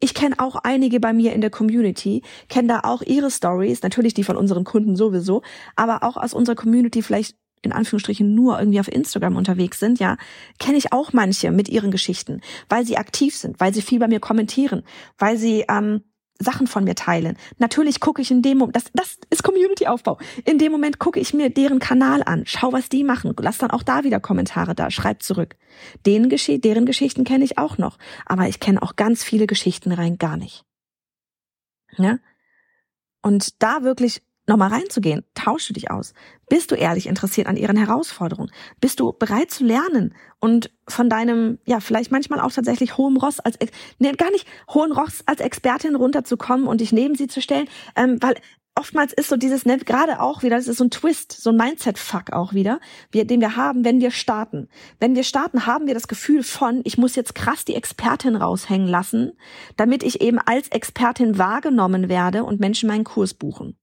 [0.00, 4.14] Ich kenne auch einige bei mir in der Community, kenne da auch ihre Stories, natürlich
[4.14, 5.42] die von unseren Kunden sowieso,
[5.76, 10.16] aber auch aus unserer Community vielleicht in Anführungsstrichen nur irgendwie auf Instagram unterwegs sind, ja,
[10.58, 14.08] kenne ich auch manche mit ihren Geschichten, weil sie aktiv sind, weil sie viel bei
[14.08, 14.82] mir kommentieren,
[15.18, 16.02] weil sie ähm,
[16.42, 17.36] Sachen von mir teilen.
[17.58, 20.18] Natürlich gucke ich in dem Moment, das, das ist Community-Aufbau.
[20.44, 23.70] In dem Moment gucke ich mir deren Kanal an, schau, was die machen, lass dann
[23.70, 25.56] auch da wieder Kommentare da, schreib zurück.
[26.04, 29.92] Den Gesche deren Geschichten kenne ich auch noch, aber ich kenne auch ganz viele Geschichten
[29.92, 30.64] rein gar nicht.
[31.96, 32.18] Ja?
[33.22, 35.24] Und da wirklich nochmal reinzugehen.
[35.34, 36.14] Tauschst du dich aus?
[36.48, 38.50] Bist du ehrlich interessiert an ihren Herausforderungen?
[38.80, 43.40] Bist du bereit zu lernen und von deinem, ja, vielleicht manchmal auch tatsächlich hohem Ross
[43.40, 43.56] als,
[43.98, 48.18] ne, gar nicht hohen Ross als Expertin runterzukommen und dich neben sie zu stellen, ähm,
[48.20, 48.34] weil
[48.74, 51.56] oftmals ist so dieses, ne, gerade auch wieder, das ist so ein Twist, so ein
[51.56, 52.80] Mindset-Fuck auch wieder,
[53.10, 54.68] wir, den wir haben, wenn wir starten.
[54.98, 58.88] Wenn wir starten, haben wir das Gefühl von, ich muss jetzt krass die Expertin raushängen
[58.88, 59.32] lassen,
[59.76, 63.76] damit ich eben als Expertin wahrgenommen werde und Menschen meinen Kurs buchen.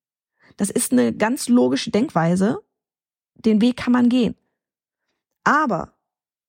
[0.59, 2.61] Das ist eine ganz logische Denkweise.
[3.35, 4.35] Den Weg kann man gehen.
[5.45, 5.93] Aber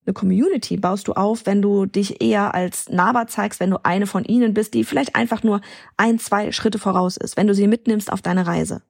[0.05, 4.09] eine Community baust du auf, wenn du dich eher als nahbar zeigst, wenn du eine
[4.09, 5.61] von ihnen bist, die vielleicht einfach nur
[5.97, 8.83] ein, zwei Schritte voraus ist, wenn du sie mitnimmst auf deine Reise.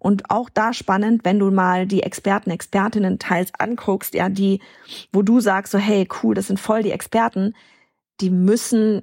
[0.00, 4.60] Und auch da spannend, wenn du mal die Experten, Expertinnen teils anguckst, ja, die,
[5.12, 7.54] wo du sagst so, hey, cool, das sind voll die Experten,
[8.20, 9.02] die müssen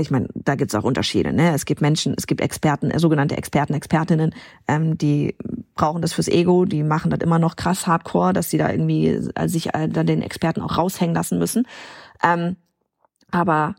[0.00, 1.32] ich meine, da gibt's auch Unterschiede.
[1.32, 1.54] Ne?
[1.54, 4.34] Es gibt Menschen, es gibt Experten, äh, sogenannte Experten, Expertinnen,
[4.68, 5.36] ähm, die
[5.74, 9.08] brauchen das fürs Ego, die machen das immer noch krass hardcore, dass sie da irgendwie
[9.08, 11.66] äh, sich äh, dann den Experten auch raushängen lassen müssen.
[12.22, 12.56] Ähm,
[13.30, 13.76] aber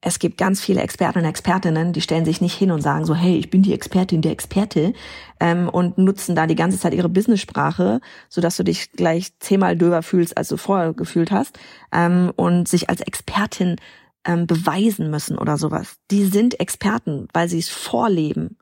[0.00, 3.16] es gibt ganz viele Experten und Expertinnen, die stellen sich nicht hin und sagen so,
[3.16, 4.92] hey, ich bin die Expertin der Experte
[5.40, 10.02] ähm, und nutzen da die ganze Zeit ihre Business-Sprache, sodass du dich gleich zehnmal döber
[10.02, 11.58] fühlst, als du vorher gefühlt hast
[11.90, 13.76] ähm, und sich als Expertin
[14.24, 15.96] ähm, beweisen müssen oder sowas.
[16.10, 18.58] Die sind Experten, weil sie es vorleben.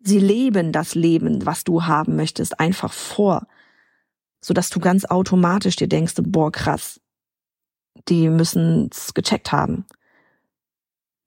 [0.00, 3.46] Sie leben das Leben, was du haben möchtest, einfach vor,
[4.40, 7.00] sodass du ganz automatisch dir denkst, boah, krass,
[8.08, 9.86] die müssen es gecheckt haben.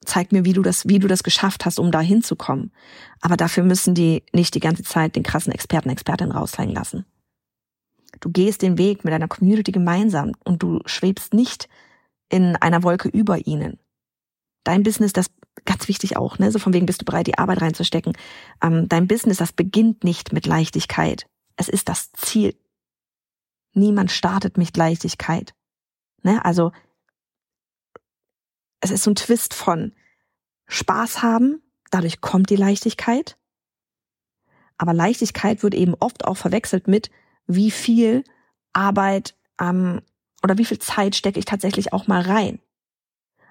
[0.03, 2.71] Zeig mir, wie du das, wie du das geschafft hast, um da hinzukommen.
[3.19, 7.05] Aber dafür müssen die nicht die ganze Zeit den krassen Experten, Expertin raushängen lassen.
[8.19, 11.69] Du gehst den Weg mit deiner Community gemeinsam und du schwebst nicht
[12.31, 13.77] in einer Wolke über ihnen.
[14.63, 15.27] Dein Business, das
[15.65, 16.51] ganz wichtig auch, ne?
[16.51, 18.13] So von wegen bist du bereit, die Arbeit reinzustecken.
[18.63, 21.27] Ähm, dein Business, das beginnt nicht mit Leichtigkeit.
[21.57, 22.55] Es ist das Ziel.
[23.73, 25.53] Niemand startet mit Leichtigkeit.
[26.23, 26.43] Ne?
[26.43, 26.71] Also
[28.79, 29.93] es ist so ein Twist von
[30.67, 33.37] Spaß haben, dadurch kommt die Leichtigkeit.
[34.77, 37.11] Aber Leichtigkeit wird eben oft auch verwechselt mit,
[37.45, 38.23] wie viel
[38.73, 40.01] Arbeit ähm,
[40.43, 42.59] oder wie viel Zeit stecke ich tatsächlich auch mal rein.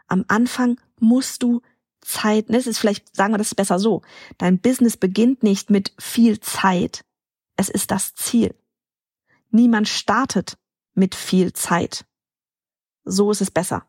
[0.07, 1.62] Am Anfang musst du
[2.01, 4.03] Zeit, ne, es ist vielleicht, sagen wir das besser so,
[4.38, 7.05] dein Business beginnt nicht mit viel Zeit,
[7.57, 8.55] es ist das Ziel.
[9.51, 10.57] Niemand startet
[10.95, 12.07] mit viel Zeit.
[13.05, 13.86] So ist es besser.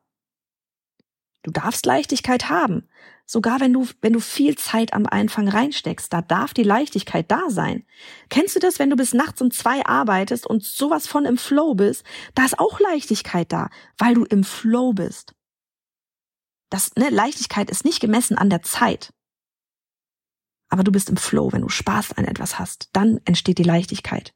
[1.44, 2.88] Du darfst Leichtigkeit haben.
[3.32, 7.50] Sogar wenn du, wenn du viel Zeit am Anfang reinsteckst, da darf die Leichtigkeit da
[7.50, 7.86] sein.
[8.28, 11.74] Kennst du das, wenn du bis nachts um zwei arbeitest und sowas von im Flow
[11.74, 12.04] bist?
[12.36, 15.34] Da ist auch Leichtigkeit da, weil du im Flow bist.
[16.70, 19.14] Das, ne, Leichtigkeit ist nicht gemessen an der Zeit.
[20.68, 24.34] Aber du bist im Flow, wenn du Spaß an etwas hast, dann entsteht die Leichtigkeit.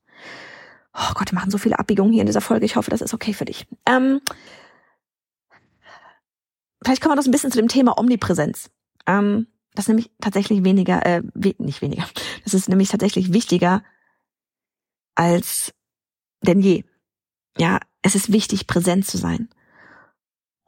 [0.93, 2.65] Oh Gott, wir machen so viele Abbiegungen hier in dieser Folge.
[2.65, 3.67] Ich hoffe, das ist okay für dich.
[3.85, 4.21] Ähm,
[6.81, 8.69] vielleicht kommen wir noch ein bisschen zu dem Thema Omnipräsenz.
[9.07, 12.05] Ähm, das ist nämlich tatsächlich weniger, äh, we nicht weniger.
[12.43, 13.83] Das ist nämlich tatsächlich wichtiger
[15.15, 15.73] als
[16.43, 16.83] denn je.
[17.57, 19.49] Ja, es ist wichtig, präsent zu sein.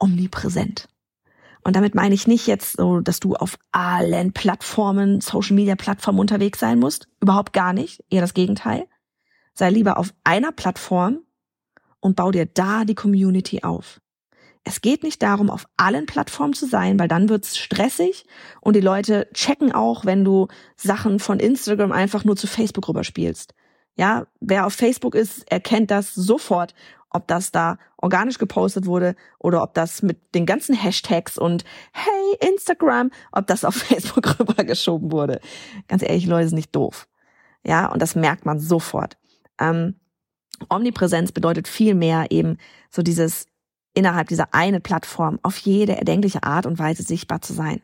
[0.00, 0.88] Omnipräsent.
[1.62, 6.18] Und damit meine ich nicht jetzt so, dass du auf allen Plattformen, Social Media Plattformen
[6.18, 7.08] unterwegs sein musst.
[7.20, 8.02] Überhaupt gar nicht.
[8.10, 8.86] Eher das Gegenteil.
[9.54, 11.20] Sei lieber auf einer Plattform
[12.00, 14.00] und bau dir da die Community auf.
[14.68, 18.26] Es geht nicht darum, auf allen Plattformen zu sein, weil dann wird's stressig
[18.60, 23.54] und die Leute checken auch, wenn du Sachen von Instagram einfach nur zu Facebook rüberspielst.
[23.96, 26.74] Ja, wer auf Facebook ist, erkennt das sofort,
[27.08, 32.50] ob das da organisch gepostet wurde oder ob das mit den ganzen Hashtags und hey
[32.52, 35.40] Instagram, ob das auf Facebook rübergeschoben wurde.
[35.88, 37.08] Ganz ehrlich, Leute, ist nicht doof.
[37.64, 39.16] Ja, und das merkt man sofort.
[39.58, 39.94] Ähm,
[40.68, 42.58] Omnipräsenz bedeutet viel mehr eben
[42.90, 43.46] so dieses
[43.98, 47.82] innerhalb dieser eine Plattform auf jede erdenkliche Art und Weise sichtbar zu sein.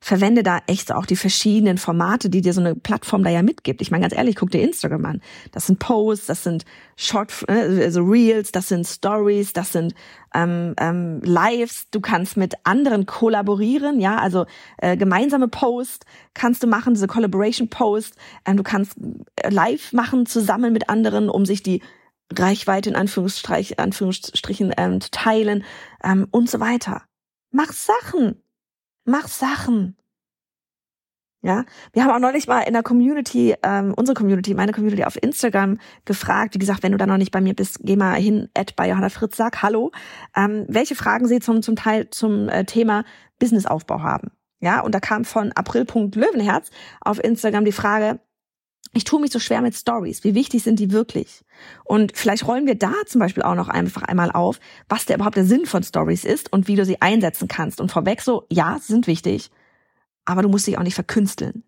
[0.00, 3.80] Verwende da echt auch die verschiedenen Formate, die dir so eine Plattform da ja mitgibt.
[3.80, 5.22] Ich meine ganz ehrlich, guck dir Instagram an.
[5.52, 6.64] Das sind Posts, das sind
[6.96, 9.94] Short, äh, also Reels, das sind Stories, das sind
[10.34, 11.88] ähm, ähm, Lives.
[11.90, 14.46] Du kannst mit anderen kollaborieren, ja, also
[14.78, 18.16] äh, gemeinsame Posts kannst du machen, diese Collaboration Posts.
[18.44, 18.96] Ähm, du kannst
[19.36, 21.80] äh, live machen zusammen mit anderen, um sich die
[22.32, 25.64] Reichweite in Anführungsstrich, Anführungsstrichen ähm, teilen
[26.02, 27.02] ähm, und so weiter.
[27.50, 28.42] Mach Sachen.
[29.04, 29.96] Mach Sachen.
[31.44, 35.22] Ja, wir haben auch neulich mal in der Community, ähm, unsere Community, meine Community auf
[35.22, 36.54] Instagram gefragt.
[36.54, 38.88] Wie gesagt, wenn du da noch nicht bei mir bist, geh mal hin, at bei
[38.88, 39.92] Johanna Fritz, sag Hallo,
[40.34, 43.04] ähm, welche Fragen sie zum, zum Teil zum äh, Thema
[43.40, 44.30] Businessaufbau haben.
[44.60, 46.70] Ja, und da kam von April.löwenherz
[47.02, 48.20] auf Instagram die Frage,
[48.94, 50.24] ich tue mich so schwer mit Stories.
[50.24, 51.44] Wie wichtig sind die wirklich?
[51.84, 55.36] Und vielleicht rollen wir da zum Beispiel auch noch einfach einmal auf, was der überhaupt
[55.36, 57.80] der Sinn von Stories ist und wie du sie einsetzen kannst.
[57.80, 59.50] Und vorweg so, ja, sie sind wichtig,
[60.24, 61.64] aber du musst dich auch nicht verkünsteln.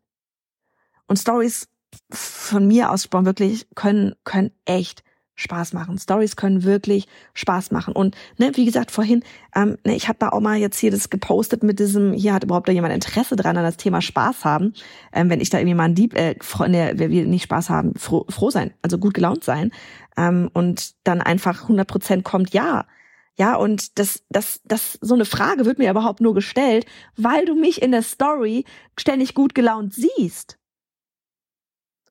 [1.08, 1.68] Und Stories
[2.10, 5.02] von mir aus wirklich können, können echt
[5.36, 5.98] Spaß machen.
[5.98, 7.94] Stories können wirklich Spaß machen.
[7.94, 9.22] Und ne, wie gesagt vorhin,
[9.54, 12.44] ähm, ne, ich habe da auch mal jetzt hier das gepostet mit diesem, hier hat
[12.44, 14.72] überhaupt da jemand Interesse dran an das Thema Spaß haben.
[15.12, 18.24] Ähm, wenn ich da irgendwie mal ein Dieb, äh, wer wir nicht Spaß haben, froh,
[18.28, 19.70] froh sein, also gut gelaunt sein.
[20.16, 22.86] Ähm, und dann einfach 100 Prozent kommt ja.
[23.38, 27.54] Ja, und das, das, das, so eine Frage wird mir überhaupt nur gestellt, weil du
[27.54, 28.64] mich in der Story
[28.98, 30.58] ständig gut gelaunt siehst.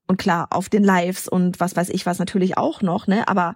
[0.07, 3.27] Und klar, auf den Lives und was weiß ich was natürlich auch noch, ne?
[3.27, 3.55] Aber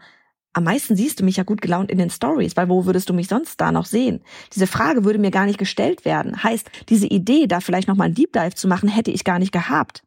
[0.53, 3.13] am meisten siehst du mich ja gut gelaunt in den Stories, weil wo würdest du
[3.13, 4.21] mich sonst da noch sehen?
[4.53, 6.43] Diese Frage würde mir gar nicht gestellt werden.
[6.43, 9.51] Heißt, diese Idee, da vielleicht nochmal ein Deep Dive zu machen, hätte ich gar nicht
[9.51, 10.03] gehabt.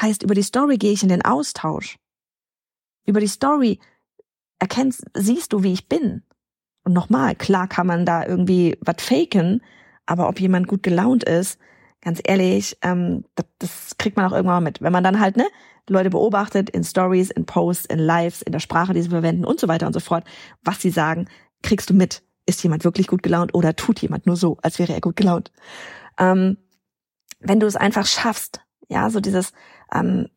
[0.00, 1.96] Heißt, über die Story gehe ich in den Austausch.
[3.06, 3.78] Über die Story
[4.58, 6.22] erkennst, siehst du, wie ich bin.
[6.84, 9.62] Und nochmal, klar kann man da irgendwie was faken,
[10.06, 11.58] aber ob jemand gut gelaunt ist,
[12.04, 14.80] ganz ehrlich, ähm, das, das kriegt man auch irgendwann mit.
[14.80, 15.46] Wenn man dann halt, ne,
[15.88, 19.60] Leute beobachtet in Stories, in Posts, in Lives, in der Sprache, die sie verwenden und
[19.60, 20.24] so weiter und so fort,
[20.62, 21.28] was sie sagen,
[21.62, 22.22] kriegst du mit.
[22.46, 25.50] Ist jemand wirklich gut gelaunt oder tut jemand nur so, als wäre er gut gelaunt?
[26.18, 26.58] Ähm,
[27.40, 29.52] wenn du es einfach schaffst, ja, so dieses,
[29.92, 30.28] ähm,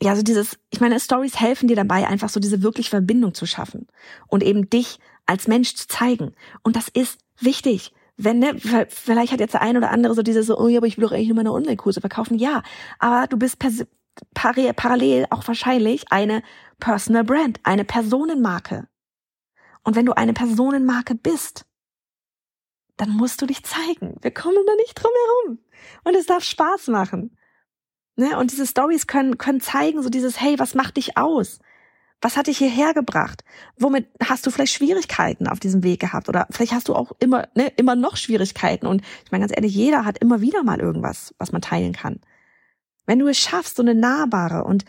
[0.00, 3.46] ja, so dieses, ich meine, Stories helfen dir dabei, einfach so diese wirklich Verbindung zu
[3.46, 3.88] schaffen
[4.28, 6.34] und eben dich als Mensch zu zeigen.
[6.62, 8.56] Und das ist wichtig wenn, ne,
[8.88, 11.04] vielleicht hat jetzt der ein oder andere so dieses so, oh ja, aber ich will
[11.04, 12.38] doch eigentlich nur meine Online-Kurse verkaufen.
[12.38, 12.62] Ja,
[12.98, 13.58] aber du bist
[14.34, 16.42] parallel auch wahrscheinlich eine
[16.78, 18.88] Personal Brand, eine Personenmarke.
[19.82, 21.66] Und wenn du eine Personenmarke bist,
[22.96, 24.16] dann musst du dich zeigen.
[24.22, 25.58] Wir kommen da nicht drum herum.
[26.04, 27.36] Und es darf Spaß machen.
[28.16, 28.38] Ne?
[28.38, 31.58] Und diese Stories können, können zeigen, so dieses, hey, was macht dich aus?
[32.24, 33.44] Was hat dich hierher gebracht?
[33.76, 36.30] Womit hast du vielleicht Schwierigkeiten auf diesem Weg gehabt?
[36.30, 38.86] Oder vielleicht hast du auch immer, ne, immer noch Schwierigkeiten.
[38.86, 42.20] Und ich meine ganz ehrlich, jeder hat immer wieder mal irgendwas, was man teilen kann.
[43.04, 44.86] Wenn du es schaffst, so eine nahbare und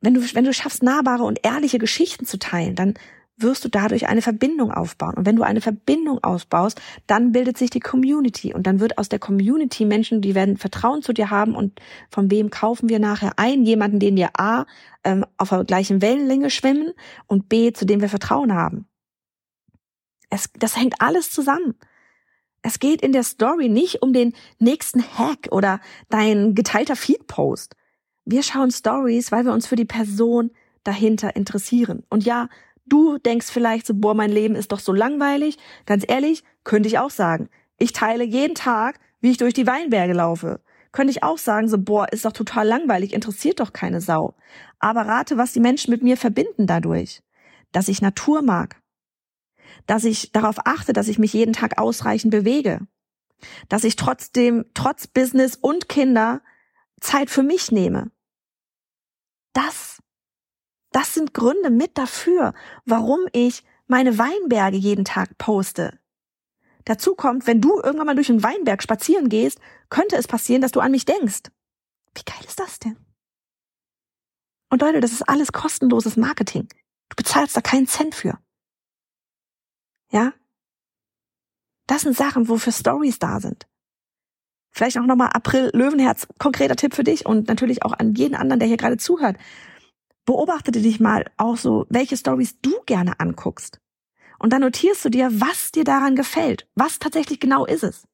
[0.00, 2.94] wenn du, wenn du schaffst, nahbare und ehrliche Geschichten zu teilen, dann
[3.42, 5.14] wirst du dadurch eine Verbindung aufbauen.
[5.14, 9.08] Und wenn du eine Verbindung aufbaust, dann bildet sich die Community und dann wird aus
[9.08, 11.80] der Community Menschen, die werden Vertrauen zu dir haben und
[12.10, 13.64] von wem kaufen wir nachher ein?
[13.64, 14.66] Jemanden, den wir A,
[15.04, 16.92] ähm, auf der gleichen Wellenlänge schwimmen
[17.26, 18.86] und B, zu dem wir Vertrauen haben.
[20.28, 21.74] Es, das hängt alles zusammen.
[22.62, 27.74] Es geht in der Story nicht um den nächsten Hack oder dein geteilter Feed-Post.
[28.24, 30.50] Wir schauen Stories, weil wir uns für die Person
[30.84, 32.04] dahinter interessieren.
[32.10, 32.48] Und ja,
[32.86, 35.58] Du denkst vielleicht so, boah, mein Leben ist doch so langweilig.
[35.86, 37.48] Ganz ehrlich, könnte ich auch sagen.
[37.78, 40.60] Ich teile jeden Tag, wie ich durch die Weinberge laufe.
[40.92, 44.34] Könnte ich auch sagen, so, boah, ist doch total langweilig, interessiert doch keine Sau.
[44.78, 47.22] Aber rate, was die Menschen mit mir verbinden dadurch.
[47.72, 48.80] Dass ich Natur mag.
[49.86, 52.80] Dass ich darauf achte, dass ich mich jeden Tag ausreichend bewege.
[53.68, 56.42] Dass ich trotzdem, trotz Business und Kinder,
[57.00, 58.10] Zeit für mich nehme.
[59.52, 59.89] Das
[60.92, 65.98] das sind Gründe mit dafür, warum ich meine Weinberge jeden Tag poste.
[66.84, 69.60] Dazu kommt, wenn du irgendwann mal durch einen Weinberg spazieren gehst,
[69.90, 71.42] könnte es passieren, dass du an mich denkst.
[72.14, 72.96] Wie geil ist das denn?
[74.70, 76.68] Und Leute, das ist alles kostenloses Marketing.
[77.08, 78.38] Du bezahlst da keinen Cent für.
[80.10, 80.32] Ja?
[81.86, 83.66] Das sind Sachen, wofür Stories da sind.
[84.70, 88.60] Vielleicht auch nochmal April Löwenherz, konkreter Tipp für dich und natürlich auch an jeden anderen,
[88.60, 89.36] der hier gerade zuhört.
[90.30, 93.80] Beobachtete dich mal auch so, welche Stories du gerne anguckst.
[94.38, 96.68] Und dann notierst du dir, was dir daran gefällt.
[96.76, 98.06] Was tatsächlich genau ist es.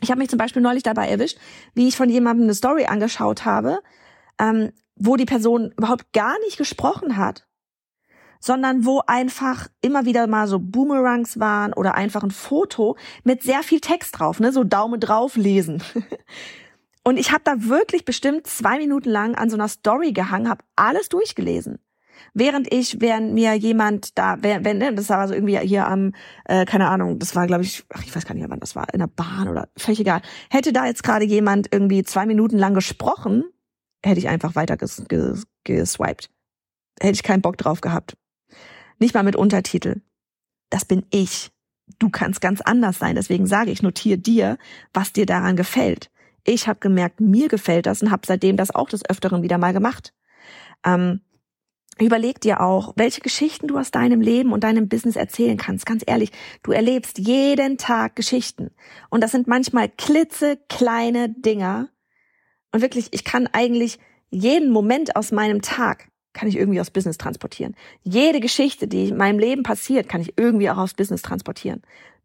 [0.00, 1.36] Ich habe mich zum Beispiel neulich dabei erwischt,
[1.74, 3.80] wie ich von jemandem eine Story angeschaut habe,
[4.38, 7.46] ähm, wo die Person überhaupt gar nicht gesprochen hat,
[8.40, 13.62] sondern wo einfach immer wieder mal so Boomerangs waren oder einfach ein Foto mit sehr
[13.62, 15.82] viel Text drauf, ne, so Daumen drauf lesen.
[17.06, 20.64] Und ich habe da wirklich bestimmt zwei Minuten lang an so einer Story gehangen, habe
[20.74, 21.78] alles durchgelesen.
[22.34, 26.14] Während ich, während mir jemand da, wenn, ne, das war so irgendwie hier am,
[26.46, 28.92] äh, keine Ahnung, das war glaube ich, ach, ich weiß gar nicht, wann das war,
[28.92, 30.20] in der Bahn oder völlig egal.
[30.50, 33.44] Hätte da jetzt gerade jemand irgendwie zwei Minuten lang gesprochen,
[34.04, 36.28] hätte ich einfach weiter ges ges geswiped.
[36.98, 38.16] Hätte ich keinen Bock drauf gehabt.
[38.98, 40.00] Nicht mal mit Untertitel.
[40.70, 41.52] Das bin ich.
[42.00, 43.14] Du kannst ganz anders sein.
[43.14, 44.58] Deswegen sage ich, notiere dir,
[44.92, 46.10] was dir daran gefällt.
[46.46, 49.72] Ich habe gemerkt, mir gefällt das und habe seitdem das auch des Öfteren wieder mal
[49.72, 50.14] gemacht.
[50.84, 51.20] Ähm,
[51.98, 55.86] überleg dir auch, welche Geschichten du aus deinem Leben und deinem Business erzählen kannst.
[55.86, 56.30] Ganz ehrlich,
[56.62, 58.70] du erlebst jeden Tag Geschichten.
[59.10, 61.88] Und das sind manchmal klitzekleine Dinger.
[62.70, 63.98] Und wirklich, ich kann eigentlich
[64.30, 67.74] jeden Moment aus meinem Tag kann ich irgendwie aufs Business transportieren.
[68.02, 71.80] Jede Geschichte, die in meinem Leben passiert, kann ich irgendwie auch aufs Business transportieren.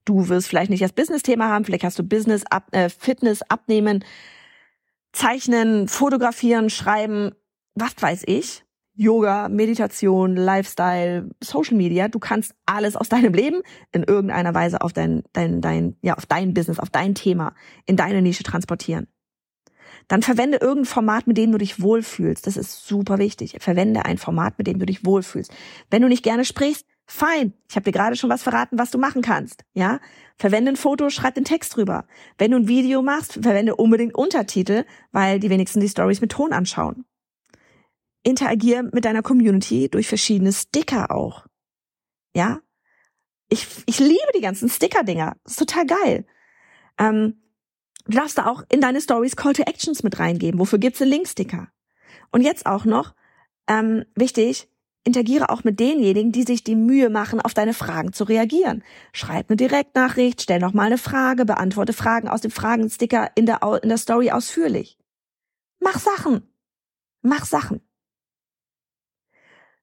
[0.05, 4.03] Du wirst vielleicht nicht das Business-Thema haben, vielleicht hast du Business, ab, äh, Fitness, Abnehmen,
[5.13, 7.31] Zeichnen, Fotografieren, Schreiben,
[7.75, 8.63] was weiß ich.
[8.93, 14.93] Yoga, Meditation, Lifestyle, Social Media, du kannst alles aus deinem Leben in irgendeiner Weise auf
[14.93, 17.53] dein, dein, dein, ja, auf dein Business, auf dein Thema,
[17.85, 19.07] in deine Nische transportieren.
[20.07, 22.45] Dann verwende irgendein Format, mit dem du dich wohlfühlst.
[22.47, 23.55] Das ist super wichtig.
[23.59, 25.53] Verwende ein Format, mit dem du dich wohlfühlst.
[25.89, 27.53] Wenn du nicht gerne sprichst, fein.
[27.69, 29.63] Ich habe dir gerade schon was verraten, was du machen kannst.
[29.73, 29.99] Ja,
[30.37, 32.05] verwende ein Foto, schreib den Text drüber.
[32.37, 36.53] Wenn du ein Video machst, verwende unbedingt Untertitel, weil die wenigsten die Stories mit Ton
[36.53, 37.05] anschauen.
[38.23, 41.47] Interagier mit deiner Community durch verschiedene Sticker auch.
[42.35, 42.59] Ja,
[43.49, 45.35] ich, ich liebe die ganzen Sticker-Dinger.
[45.45, 46.25] ist total geil.
[46.97, 47.41] Ähm,
[48.05, 50.59] Du darfst da auch in deine Stories Call to Actions mit reingeben.
[50.59, 51.67] Wofür gibt's einen Linksticker?
[52.31, 53.13] Und jetzt auch noch,
[53.67, 54.69] ähm, wichtig,
[55.03, 58.83] interagiere auch mit denjenigen, die sich die Mühe machen, auf deine Fragen zu reagieren.
[59.13, 63.61] Schreib eine Direktnachricht, stell noch mal eine Frage, beantworte Fragen aus dem Fragensticker in der,
[63.81, 64.97] in der Story ausführlich.
[65.79, 66.43] Mach Sachen.
[67.21, 67.81] Mach Sachen.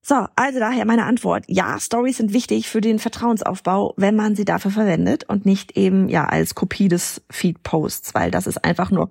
[0.01, 1.45] So, also daher meine Antwort.
[1.49, 6.09] Ja, Stories sind wichtig für den Vertrauensaufbau, wenn man sie dafür verwendet und nicht eben
[6.09, 9.11] ja als Kopie des Feed-Posts, weil das ist einfach nur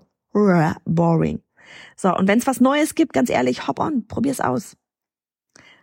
[0.86, 1.41] boring.
[1.95, 4.78] So, und wenn es was Neues gibt, ganz ehrlich, hop on, probier's aus.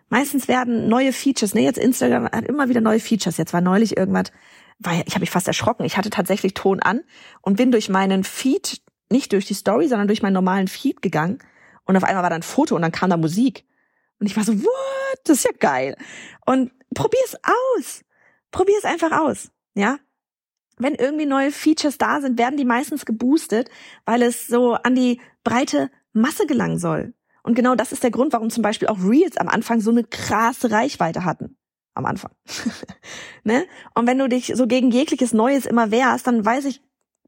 [0.08, 3.36] Meistens werden neue Features, ne, jetzt Instagram hat immer wieder neue Features.
[3.36, 4.32] Jetzt war neulich irgendwas,
[4.78, 5.84] weil ich habe mich fast erschrocken.
[5.84, 7.02] Ich hatte tatsächlich Ton an
[7.40, 8.80] und bin durch meinen Feed,
[9.10, 11.38] nicht durch die Story, sondern durch meinen normalen Feed gegangen
[11.84, 13.64] und auf einmal war da ein Foto und dann kam da Musik.
[14.18, 15.20] Und ich war so, what?
[15.24, 15.96] Das ist ja geil.
[16.46, 18.04] Und probier's aus.
[18.50, 19.50] Probier's einfach aus.
[19.74, 19.98] Ja?
[20.78, 23.70] Wenn irgendwie neue Features da sind, werden die meistens geboostet,
[24.04, 27.14] weil es so an die breite Masse gelangen soll.
[27.44, 30.02] Und genau das ist der Grund, warum zum Beispiel auch Reels am Anfang so eine
[30.02, 31.56] krasse Reichweite hatten.
[31.94, 32.32] Am Anfang.
[33.44, 33.64] ne?
[33.94, 36.82] Und wenn du dich so gegen jegliches Neues immer wehrst, dann weiß ich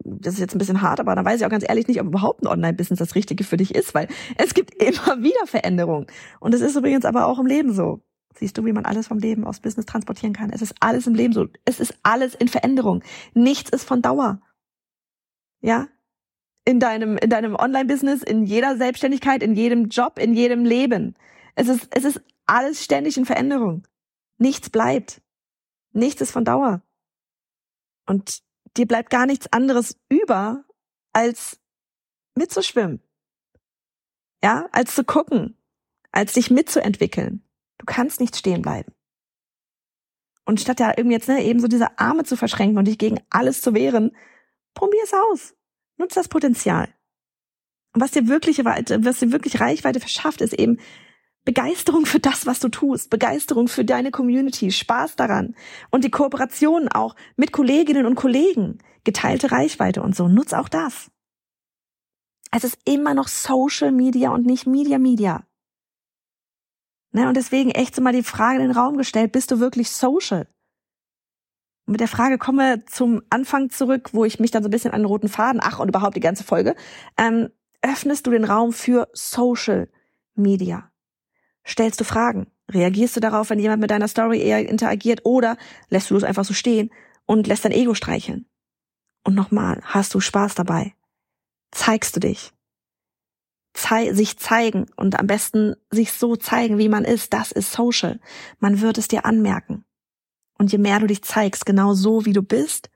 [0.05, 2.07] das ist jetzt ein bisschen hart, aber dann weiß ich auch ganz ehrlich nicht, ob
[2.07, 6.07] überhaupt ein Online-Business das Richtige für dich ist, weil es gibt immer wieder Veränderungen.
[6.41, 8.01] Und es ist übrigens aber auch im Leben so.
[8.39, 10.51] Siehst du, wie man alles vom Leben aufs Business transportieren kann?
[10.51, 11.47] Es ist alles im Leben so.
[11.65, 13.03] Es ist alles in Veränderung.
[13.33, 14.41] Nichts ist von Dauer.
[15.63, 15.89] Ja?
[16.67, 21.15] In deinem, in deinem Online-Business, in jeder Selbstständigkeit, in jedem Job, in jedem Leben.
[21.55, 23.87] Es ist, es ist alles ständig in Veränderung.
[24.37, 25.23] Nichts bleibt.
[25.93, 26.83] Nichts ist von Dauer.
[28.07, 28.43] Und
[28.77, 30.65] dir bleibt gar nichts anderes über,
[31.13, 31.59] als
[32.35, 33.01] mitzuschwimmen.
[34.43, 35.57] Ja, als zu gucken,
[36.13, 37.43] als dich mitzuentwickeln.
[37.79, 38.93] Du kannst nicht stehen bleiben.
[40.45, 43.21] Und statt ja irgendwie jetzt ne, eben so diese Arme zu verschränken und dich gegen
[43.31, 44.17] alles zu wehren,
[44.75, 45.55] probier es aus.
[45.97, 46.89] Nutz das Potenzial.
[47.95, 50.79] Und was dir wirklich, was dir wirklich Reichweite verschafft, ist eben
[51.47, 55.55] Begeisterung für das, was du tust, Begeisterung für deine Community, Spaß daran
[55.91, 60.29] und die Kooperation auch mit Kolleginnen und Kollegen, geteilte Reichweite und so.
[60.29, 61.11] Nutz auch das.
[62.51, 65.47] Es ist immer noch Social Media und nicht Media Media.
[67.13, 69.91] Ne, und deswegen echt so mal die Frage in den Raum gestellt, bist du wirklich
[69.91, 70.49] social?
[71.87, 75.03] Mit der Frage komme zum Anfang zurück, wo ich mich dann so ein bisschen an
[75.03, 76.75] den roten Faden, ach und überhaupt die ganze Folge,
[77.17, 77.49] ähm,
[77.81, 79.89] öffnest du den Raum für Social
[80.35, 80.91] Media?
[81.65, 82.49] Stellst du Fragen?
[82.69, 85.57] Reagierst du darauf, wenn jemand mit deiner Story eher interagiert oder
[85.89, 86.91] lässt du es einfach so stehen
[87.25, 88.47] und lässt dein Ego streicheln?
[89.23, 90.95] Und nochmal, hast du Spaß dabei?
[91.71, 92.53] Zeigst du dich?
[93.75, 98.19] Zei sich zeigen und am besten sich so zeigen, wie man ist, das ist Social.
[98.59, 99.85] Man wird es dir anmerken.
[100.59, 102.91] Und je mehr du dich zeigst, genau so wie du bist,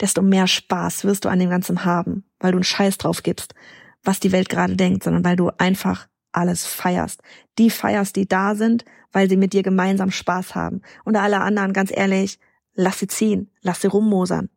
[0.00, 3.54] desto mehr Spaß wirst du an dem Ganzen haben, weil du einen Scheiß drauf gibst,
[4.02, 7.22] was die Welt gerade denkt, sondern weil du einfach alles feierst.
[7.58, 10.80] Die feierst, die da sind, weil sie mit dir gemeinsam Spaß haben.
[11.04, 12.38] Und alle anderen, ganz ehrlich,
[12.74, 14.48] lass sie ziehen, lass sie rummosern.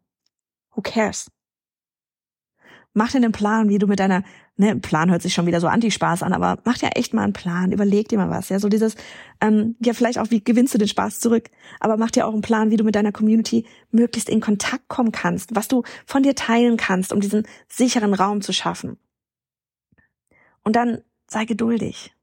[0.71, 1.29] Who cares?
[2.97, 4.23] Mach dir einen Plan, wie du mit deiner,
[4.55, 7.33] ne, Plan hört sich schon wieder so Anti-Spaß an, aber mach dir echt mal einen
[7.33, 8.95] Plan, überleg dir mal was, ja, so dieses,
[9.41, 11.49] ähm, ja, vielleicht auch, wie gewinnst du den Spaß zurück,
[11.81, 15.11] aber mach dir auch einen Plan, wie du mit deiner Community möglichst in Kontakt kommen
[15.11, 18.97] kannst, was du von dir teilen kannst, um diesen sicheren Raum zu schaffen.
[20.63, 22.15] Und dann sei geduldig.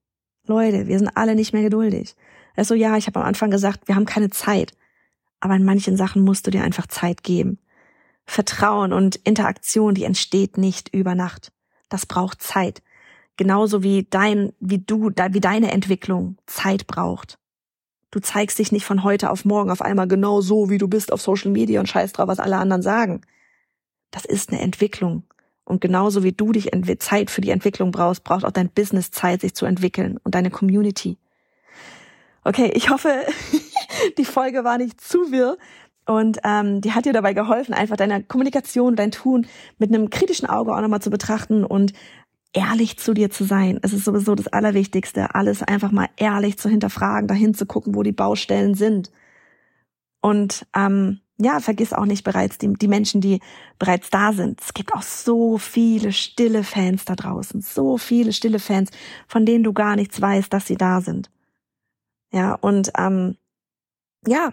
[0.47, 2.17] Leute, wir sind alle nicht mehr geduldig.
[2.57, 4.73] Also ja, ich habe am Anfang gesagt, wir haben keine Zeit.
[5.39, 7.59] Aber in manchen Sachen musst du dir einfach Zeit geben.
[8.25, 11.53] Vertrauen und Interaktion, die entsteht nicht über Nacht.
[11.89, 12.83] Das braucht Zeit.
[13.37, 17.39] Genauso wie dein, wie du, wie deine Entwicklung Zeit braucht.
[18.11, 21.13] Du zeigst dich nicht von heute auf morgen auf einmal genau so, wie du bist
[21.13, 23.23] auf Social Media und scheiß drauf, was alle anderen sagen.
[24.11, 25.25] Das ist eine Entwicklung.
[25.65, 29.41] Und genauso wie du dich Zeit für die Entwicklung brauchst, braucht auch dein Business Zeit,
[29.41, 31.17] sich zu entwickeln und deine Community.
[32.45, 33.25] Okay, ich hoffe,
[34.19, 35.57] die Folge war nicht zu wirr.
[36.13, 39.47] Und ähm, die hat dir dabei geholfen, einfach deine Kommunikation, dein Tun
[39.79, 41.95] mit einem kritischen Auge auch nochmal zu betrachten und
[42.53, 43.79] ehrlich zu dir zu sein.
[43.81, 48.03] Es ist sowieso das Allerwichtigste, alles einfach mal ehrlich zu hinterfragen, dahin zu gucken, wo
[48.03, 49.11] die Baustellen sind.
[50.21, 53.41] Und ähm, ja, vergiss auch nicht bereits die, die Menschen, die
[53.79, 54.61] bereits da sind.
[54.61, 58.91] Es gibt auch so viele stille Fans da draußen, so viele stille Fans,
[59.27, 61.31] von denen du gar nichts weißt, dass sie da sind.
[62.35, 63.39] Ja, und ähm,
[64.27, 64.53] ja,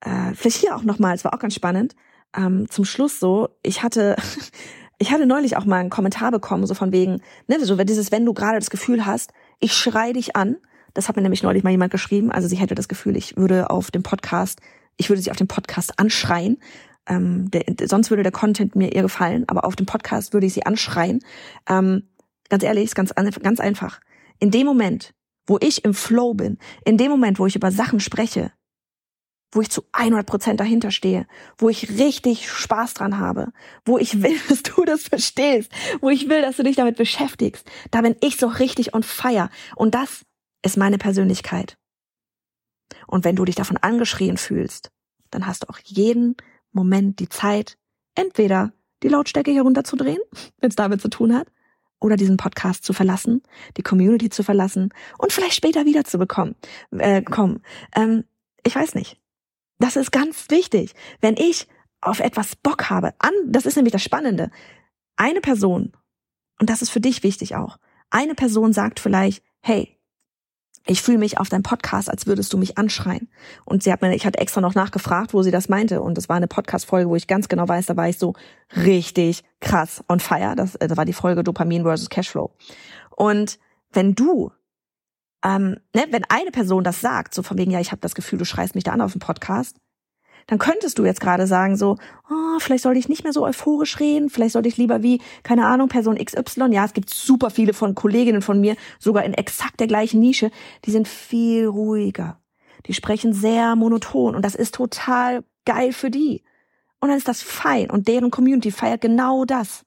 [0.00, 1.94] äh, vielleicht hier auch nochmal, es war auch ganz spannend,
[2.36, 4.16] ähm, zum Schluss so, ich hatte,
[4.98, 8.24] ich hatte neulich auch mal einen Kommentar bekommen, so von wegen, ne, so dieses, wenn
[8.24, 10.56] du gerade das Gefühl hast, ich schrei dich an,
[10.94, 13.70] das hat mir nämlich neulich mal jemand geschrieben, also sie hätte das Gefühl, ich würde
[13.70, 14.60] auf dem Podcast,
[14.96, 16.58] ich würde sie auf dem Podcast anschreien,
[17.06, 20.54] ähm, der, sonst würde der Content mir ihr gefallen, aber auf dem Podcast würde ich
[20.54, 21.20] sie anschreien.
[21.68, 22.08] Ähm,
[22.48, 24.00] ganz ehrlich, ist ganz, ganz einfach.
[24.38, 25.14] In dem Moment,
[25.46, 28.52] wo ich im Flow bin, in dem Moment, wo ich über Sachen spreche,
[29.52, 31.26] wo ich zu 100 Prozent dahinter stehe,
[31.58, 33.52] wo ich richtig Spaß dran habe,
[33.84, 35.70] wo ich will, dass du das verstehst,
[36.00, 37.68] wo ich will, dass du dich damit beschäftigst.
[37.90, 39.50] Da bin ich so richtig on fire.
[39.76, 40.24] Und das
[40.62, 41.76] ist meine Persönlichkeit.
[43.06, 44.90] Und wenn du dich davon angeschrien fühlst,
[45.30, 46.36] dann hast du auch jeden
[46.72, 47.76] Moment die Zeit,
[48.14, 48.72] entweder
[49.02, 50.20] die Lautstärke hier runterzudrehen,
[50.58, 51.48] wenn es damit zu tun hat,
[52.00, 53.42] oder diesen Podcast zu verlassen,
[53.76, 54.88] die Community zu verlassen
[55.18, 56.56] und vielleicht später wiederzubekommen,
[56.92, 57.62] äh, kommen.
[57.94, 58.24] Ähm,
[58.64, 59.19] ich weiß nicht.
[59.80, 60.94] Das ist ganz wichtig.
[61.20, 61.66] Wenn ich
[62.00, 64.50] auf etwas Bock habe, an, das ist nämlich das Spannende.
[65.16, 65.92] Eine Person,
[66.60, 67.78] und das ist für dich wichtig auch,
[68.10, 69.96] eine Person sagt vielleicht, hey,
[70.86, 73.28] ich fühle mich auf deinem Podcast, als würdest du mich anschreien.
[73.64, 76.00] Und sie hat mir, ich hatte extra noch nachgefragt, wo sie das meinte.
[76.00, 78.34] Und das war eine Podcast-Folge, wo ich ganz genau weiß, da war ich so
[78.76, 80.54] richtig krass on fire.
[80.56, 82.50] Das, das war die Folge Dopamin versus Cashflow.
[83.14, 83.58] Und
[83.92, 84.50] wenn du
[85.44, 88.38] ähm, ne, wenn eine Person das sagt, so von wegen, ja, ich habe das Gefühl,
[88.38, 89.76] du schreist mich da an auf dem Podcast,
[90.46, 91.96] dann könntest du jetzt gerade sagen so,
[92.28, 95.66] oh, vielleicht sollte ich nicht mehr so euphorisch reden, vielleicht sollte ich lieber wie, keine
[95.66, 99.80] Ahnung, Person XY, ja, es gibt super viele von Kolleginnen von mir, sogar in exakt
[99.80, 100.50] der gleichen Nische,
[100.84, 102.40] die sind viel ruhiger.
[102.86, 106.42] Die sprechen sehr monoton und das ist total geil für die.
[107.00, 109.84] Und dann ist das fein und deren Community feiert genau das.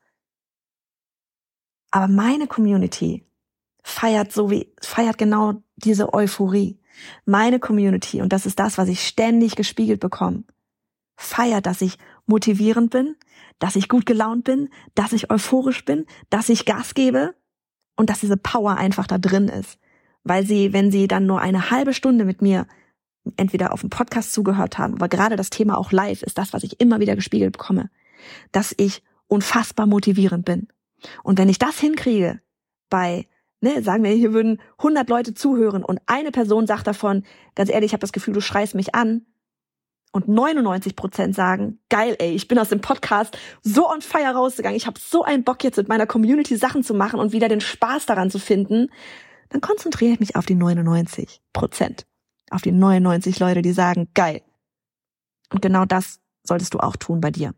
[1.91, 3.23] Aber meine Community
[3.84, 6.79] feiert so wie, feiert genau diese Euphorie.
[7.25, 10.43] Meine Community, und das ist das, was ich ständig gespiegelt bekomme,
[11.15, 13.15] feiert, dass ich motivierend bin,
[13.59, 17.36] dass ich gut gelaunt bin, dass ich euphorisch bin, dass ich Gas gebe
[17.95, 19.77] und dass diese Power einfach da drin ist.
[20.23, 22.65] Weil sie, wenn sie dann nur eine halbe Stunde mit mir
[23.38, 26.63] entweder auf dem Podcast zugehört haben, aber gerade das Thema auch live ist das, was
[26.63, 27.89] ich immer wieder gespiegelt bekomme,
[28.51, 30.67] dass ich unfassbar motivierend bin.
[31.23, 32.41] Und wenn ich das hinkriege
[32.89, 33.27] bei
[33.64, 37.24] ne, sagen wir, hier würden 100 Leute zuhören und eine Person sagt davon,
[37.55, 39.26] ganz ehrlich, ich habe das Gefühl, du schreist mich an.
[40.11, 44.78] Und 99 Prozent sagen, geil, ey, ich bin aus dem Podcast so on fire rausgegangen.
[44.78, 47.61] Ich habe so einen Bock jetzt mit meiner Community Sachen zu machen und wieder den
[47.61, 48.91] Spaß daran zu finden.
[49.49, 52.05] Dann konzentriere ich mich auf die 99 Prozent.
[52.51, 54.43] Auf die 99 Leute, die sagen, geil.
[55.51, 57.55] Und genau das solltest du auch tun bei dir.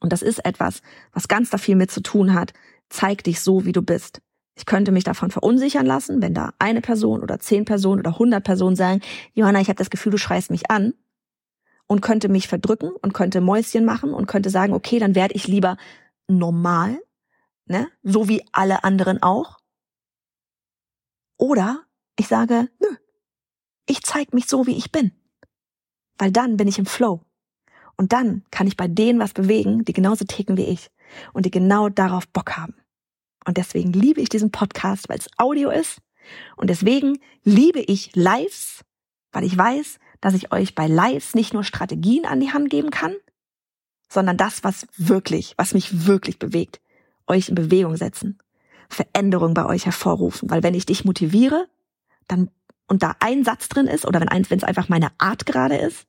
[0.00, 0.82] Und das ist etwas,
[1.12, 2.54] was ganz da viel mit zu tun hat.
[2.88, 4.20] Zeig dich so, wie du bist.
[4.54, 8.44] Ich könnte mich davon verunsichern lassen, wenn da eine Person oder zehn Personen oder hundert
[8.44, 9.00] Personen sagen,
[9.34, 10.94] Johanna, ich habe das Gefühl, du schreist mich an
[11.86, 15.46] und könnte mich verdrücken und könnte Mäuschen machen und könnte sagen, okay, dann werde ich
[15.46, 15.76] lieber
[16.28, 17.00] normal,
[17.66, 19.58] ne, so wie alle anderen auch.
[21.38, 21.82] Oder
[22.18, 22.96] ich sage, nö,
[23.86, 25.12] ich zeig mich so, wie ich bin.
[26.18, 27.22] Weil dann bin ich im Flow.
[27.96, 30.90] Und dann kann ich bei denen was bewegen, die genauso ticken wie ich
[31.32, 32.74] und die genau darauf Bock haben.
[33.44, 35.98] Und deswegen liebe ich diesen Podcast, weil es Audio ist.
[36.56, 38.84] Und deswegen liebe ich Lives,
[39.32, 42.90] weil ich weiß, dass ich euch bei Lives nicht nur Strategien an die Hand geben
[42.90, 43.14] kann,
[44.08, 46.80] sondern das, was wirklich, was mich wirklich bewegt,
[47.26, 48.38] euch in Bewegung setzen,
[48.88, 50.50] Veränderung bei euch hervorrufen.
[50.50, 51.66] Weil wenn ich dich motiviere,
[52.28, 52.50] dann
[52.88, 55.76] und da ein Satz drin ist oder wenn eins, wenn es einfach meine Art gerade
[55.76, 56.06] ist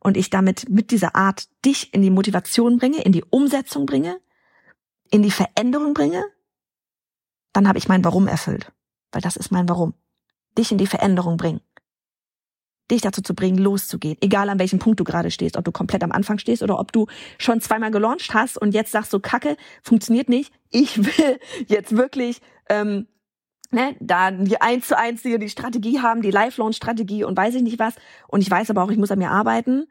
[0.00, 4.20] und ich damit mit dieser Art dich in die Motivation bringe, in die Umsetzung bringe,
[5.10, 6.22] in die Veränderung bringe,
[7.52, 8.72] dann habe ich mein Warum erfüllt.
[9.12, 9.94] Weil das ist mein Warum.
[10.56, 11.60] Dich in die Veränderung bringen.
[12.90, 14.16] Dich dazu zu bringen, loszugehen.
[14.20, 15.56] Egal an welchem Punkt du gerade stehst.
[15.56, 17.06] Ob du komplett am Anfang stehst oder ob du
[17.38, 20.52] schon zweimal gelauncht hast und jetzt sagst so, Kacke, funktioniert nicht.
[20.70, 23.06] Ich will jetzt wirklich ähm,
[23.70, 27.62] ne, da die eins zu eins die, die Strategie haben, die Live-Launch-Strategie und weiß ich
[27.62, 27.94] nicht was.
[28.26, 29.86] Und ich weiß aber auch, ich muss an mir arbeiten.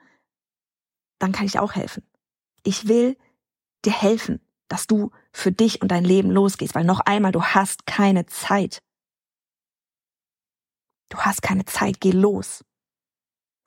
[1.20, 2.03] Dann kann ich auch helfen.
[2.64, 3.18] Ich will
[3.86, 7.86] dir helfen dass du für dich und dein Leben losgehst, weil noch einmal, du hast
[7.86, 8.82] keine Zeit.
[11.09, 12.65] Du hast keine Zeit, geh los.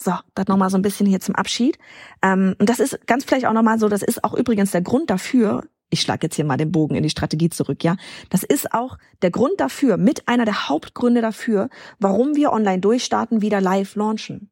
[0.02, 1.78] So, das nochmal so ein bisschen hier zum Abschied.
[2.22, 5.10] Ähm, und das ist ganz vielleicht auch nochmal so, das ist auch übrigens der Grund
[5.10, 7.96] dafür, ich schlage jetzt hier mal den Bogen in die Strategie zurück, ja.
[8.30, 13.42] Das ist auch der Grund dafür, mit einer der Hauptgründe dafür, warum wir online durchstarten,
[13.42, 14.50] wieder live launchen.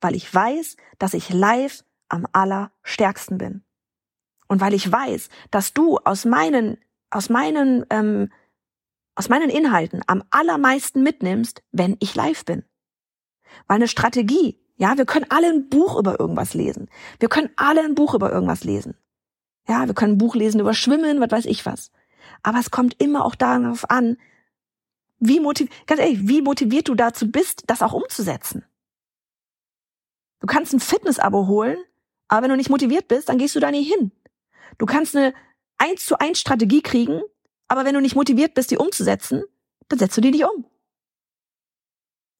[0.00, 3.65] Weil ich weiß, dass ich live am allerstärksten bin.
[4.48, 6.78] Und weil ich weiß, dass du aus meinen,
[7.10, 8.30] aus meinen, ähm,
[9.14, 12.64] aus meinen Inhalten am allermeisten mitnimmst, wenn ich live bin.
[13.66, 16.88] Weil eine Strategie, ja, wir können alle ein Buch über irgendwas lesen.
[17.18, 18.94] Wir können alle ein Buch über irgendwas lesen.
[19.68, 21.90] Ja, wir können ein Buch lesen über Schwimmen, was weiß ich was.
[22.42, 24.16] Aber es kommt immer auch darauf an,
[25.18, 28.64] wie motiv ganz ehrlich, wie motiviert du dazu bist, das auch umzusetzen.
[30.40, 31.78] Du kannst ein Fitness-Abo holen,
[32.28, 34.12] aber wenn du nicht motiviert bist, dann gehst du da nie hin.
[34.78, 35.34] Du kannst eine
[35.78, 37.20] eins zu eins Strategie kriegen,
[37.68, 39.42] aber wenn du nicht motiviert bist, die umzusetzen,
[39.88, 40.64] dann setzt du die nicht um.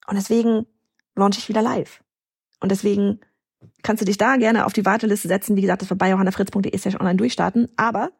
[0.07, 0.65] Und deswegen
[1.15, 2.03] launch ich wieder live.
[2.59, 3.19] Und deswegen
[3.83, 5.55] kannst du dich da gerne auf die Warteliste setzen.
[5.55, 7.67] Wie gesagt, das war bei johannafritz.de online durchstarten.
[7.75, 8.11] Aber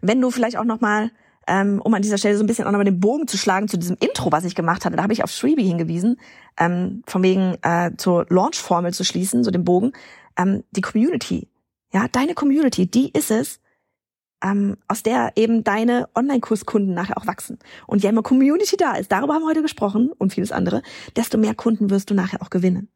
[0.00, 1.10] wenn du vielleicht auch nochmal,
[1.46, 3.78] ähm, um an dieser Stelle so ein bisschen auch nochmal den Bogen zu schlagen zu
[3.78, 6.20] diesem Intro, was ich gemacht hatte, da habe ich auf Freebie hingewiesen,
[6.58, 9.92] ähm, von wegen äh, zur Launch-Formel zu schließen, so den Bogen,
[10.36, 11.48] ähm, die Community.
[11.96, 13.58] Ja, deine Community, die ist es,
[14.44, 17.58] ähm, aus der eben deine Online-Kurskunden nachher auch wachsen.
[17.86, 20.82] Und je mehr Community da ist, darüber haben wir heute gesprochen und vieles andere,
[21.16, 22.90] desto mehr Kunden wirst du nachher auch gewinnen.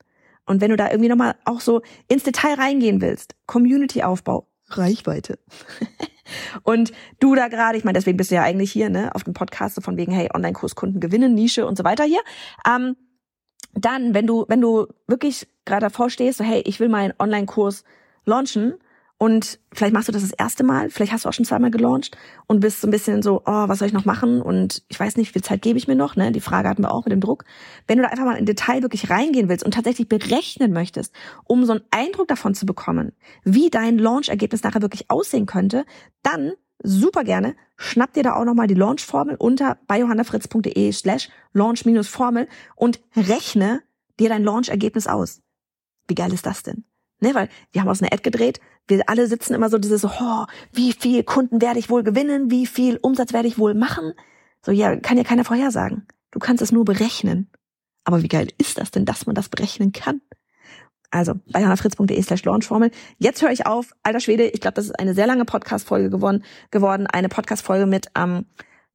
[0.45, 5.39] Und wenn du da irgendwie nochmal auch so ins Detail reingehen willst, Community-Aufbau, Reichweite.
[6.65, 9.33] und du da gerade, ich meine, deswegen bist du ja eigentlich hier, ne, auf dem
[9.33, 12.21] Podcast, so von wegen, hey, Online-Kurskunden gewinnen, Nische und so weiter hier.
[12.69, 12.97] Ähm,
[13.73, 17.85] dann, wenn du, wenn du wirklich gerade davor stehst, so, hey, ich will meinen Online-Kurs
[18.27, 18.75] launchen
[19.23, 22.17] und vielleicht machst du das das erste Mal, vielleicht hast du auch schon zweimal gelauncht
[22.47, 24.41] und bist so ein bisschen so, oh, was soll ich noch machen?
[24.41, 26.33] Und ich weiß nicht, wie viel Zeit gebe ich mir noch, ne?
[26.33, 27.45] Die Frage hatten wir auch mit dem Druck.
[27.87, 31.15] Wenn du da einfach mal in Detail wirklich reingehen willst und tatsächlich berechnen möchtest,
[31.45, 33.13] um so einen Eindruck davon zu bekommen,
[33.45, 35.85] wie dein Launch-Ergebnis nachher wirklich aussehen könnte,
[36.23, 36.53] dann
[36.83, 43.01] super gerne, schnapp dir da auch nochmal die Launch-Formel unter bei johannafritz.de slash launch-formel und
[43.15, 43.83] rechne
[44.19, 45.43] dir dein Launch-Ergebnis aus.
[46.09, 46.85] Wie geil ist das denn?
[47.21, 50.47] Ne, weil wir haben aus einer Ad gedreht, wir alle sitzen immer so dieses, oh,
[50.73, 54.15] wie viel Kunden werde ich wohl gewinnen, wie viel Umsatz werde ich wohl machen?
[54.65, 56.07] So, ja, kann ja keiner vorhersagen.
[56.31, 57.51] Du kannst es nur berechnen.
[58.05, 60.21] Aber wie geil ist das denn, dass man das berechnen kann?
[61.11, 62.91] Also bei hannafritz.de slash launchformel.
[63.19, 63.93] Jetzt höre ich auf.
[64.03, 67.07] Alter Schwede, ich glaube, das ist eine sehr lange Podcast-Folge geworden, geworden.
[67.07, 68.47] Eine Podcast-Folge mit, ähm,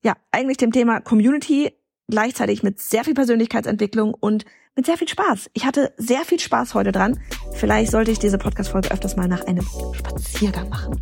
[0.01, 1.73] ja, eigentlich dem Thema Community,
[2.07, 4.45] gleichzeitig mit sehr viel Persönlichkeitsentwicklung und
[4.76, 5.49] mit sehr viel Spaß.
[5.53, 7.19] Ich hatte sehr viel Spaß heute dran.
[7.53, 11.01] Vielleicht sollte ich diese Podcast-Folge öfters mal nach einem Spaziergang machen.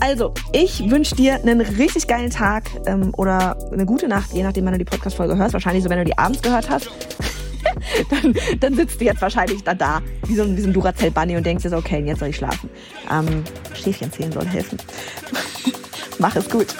[0.00, 4.66] Also, ich wünsche dir einen richtig geilen Tag ähm, oder eine gute Nacht, je nachdem,
[4.66, 5.54] wann du die Podcast-Folge hörst.
[5.54, 6.90] Wahrscheinlich so, wenn du die abends gehört hast.
[8.10, 11.36] dann, dann sitzt du jetzt wahrscheinlich da, da wie so ein, wie so ein Duracell-Bunny
[11.36, 12.68] und denkst dir so, okay, jetzt soll ich schlafen.
[13.10, 13.42] Ähm,
[13.74, 14.78] Schäfchen zählen soll helfen.
[16.18, 16.74] Mach es gut.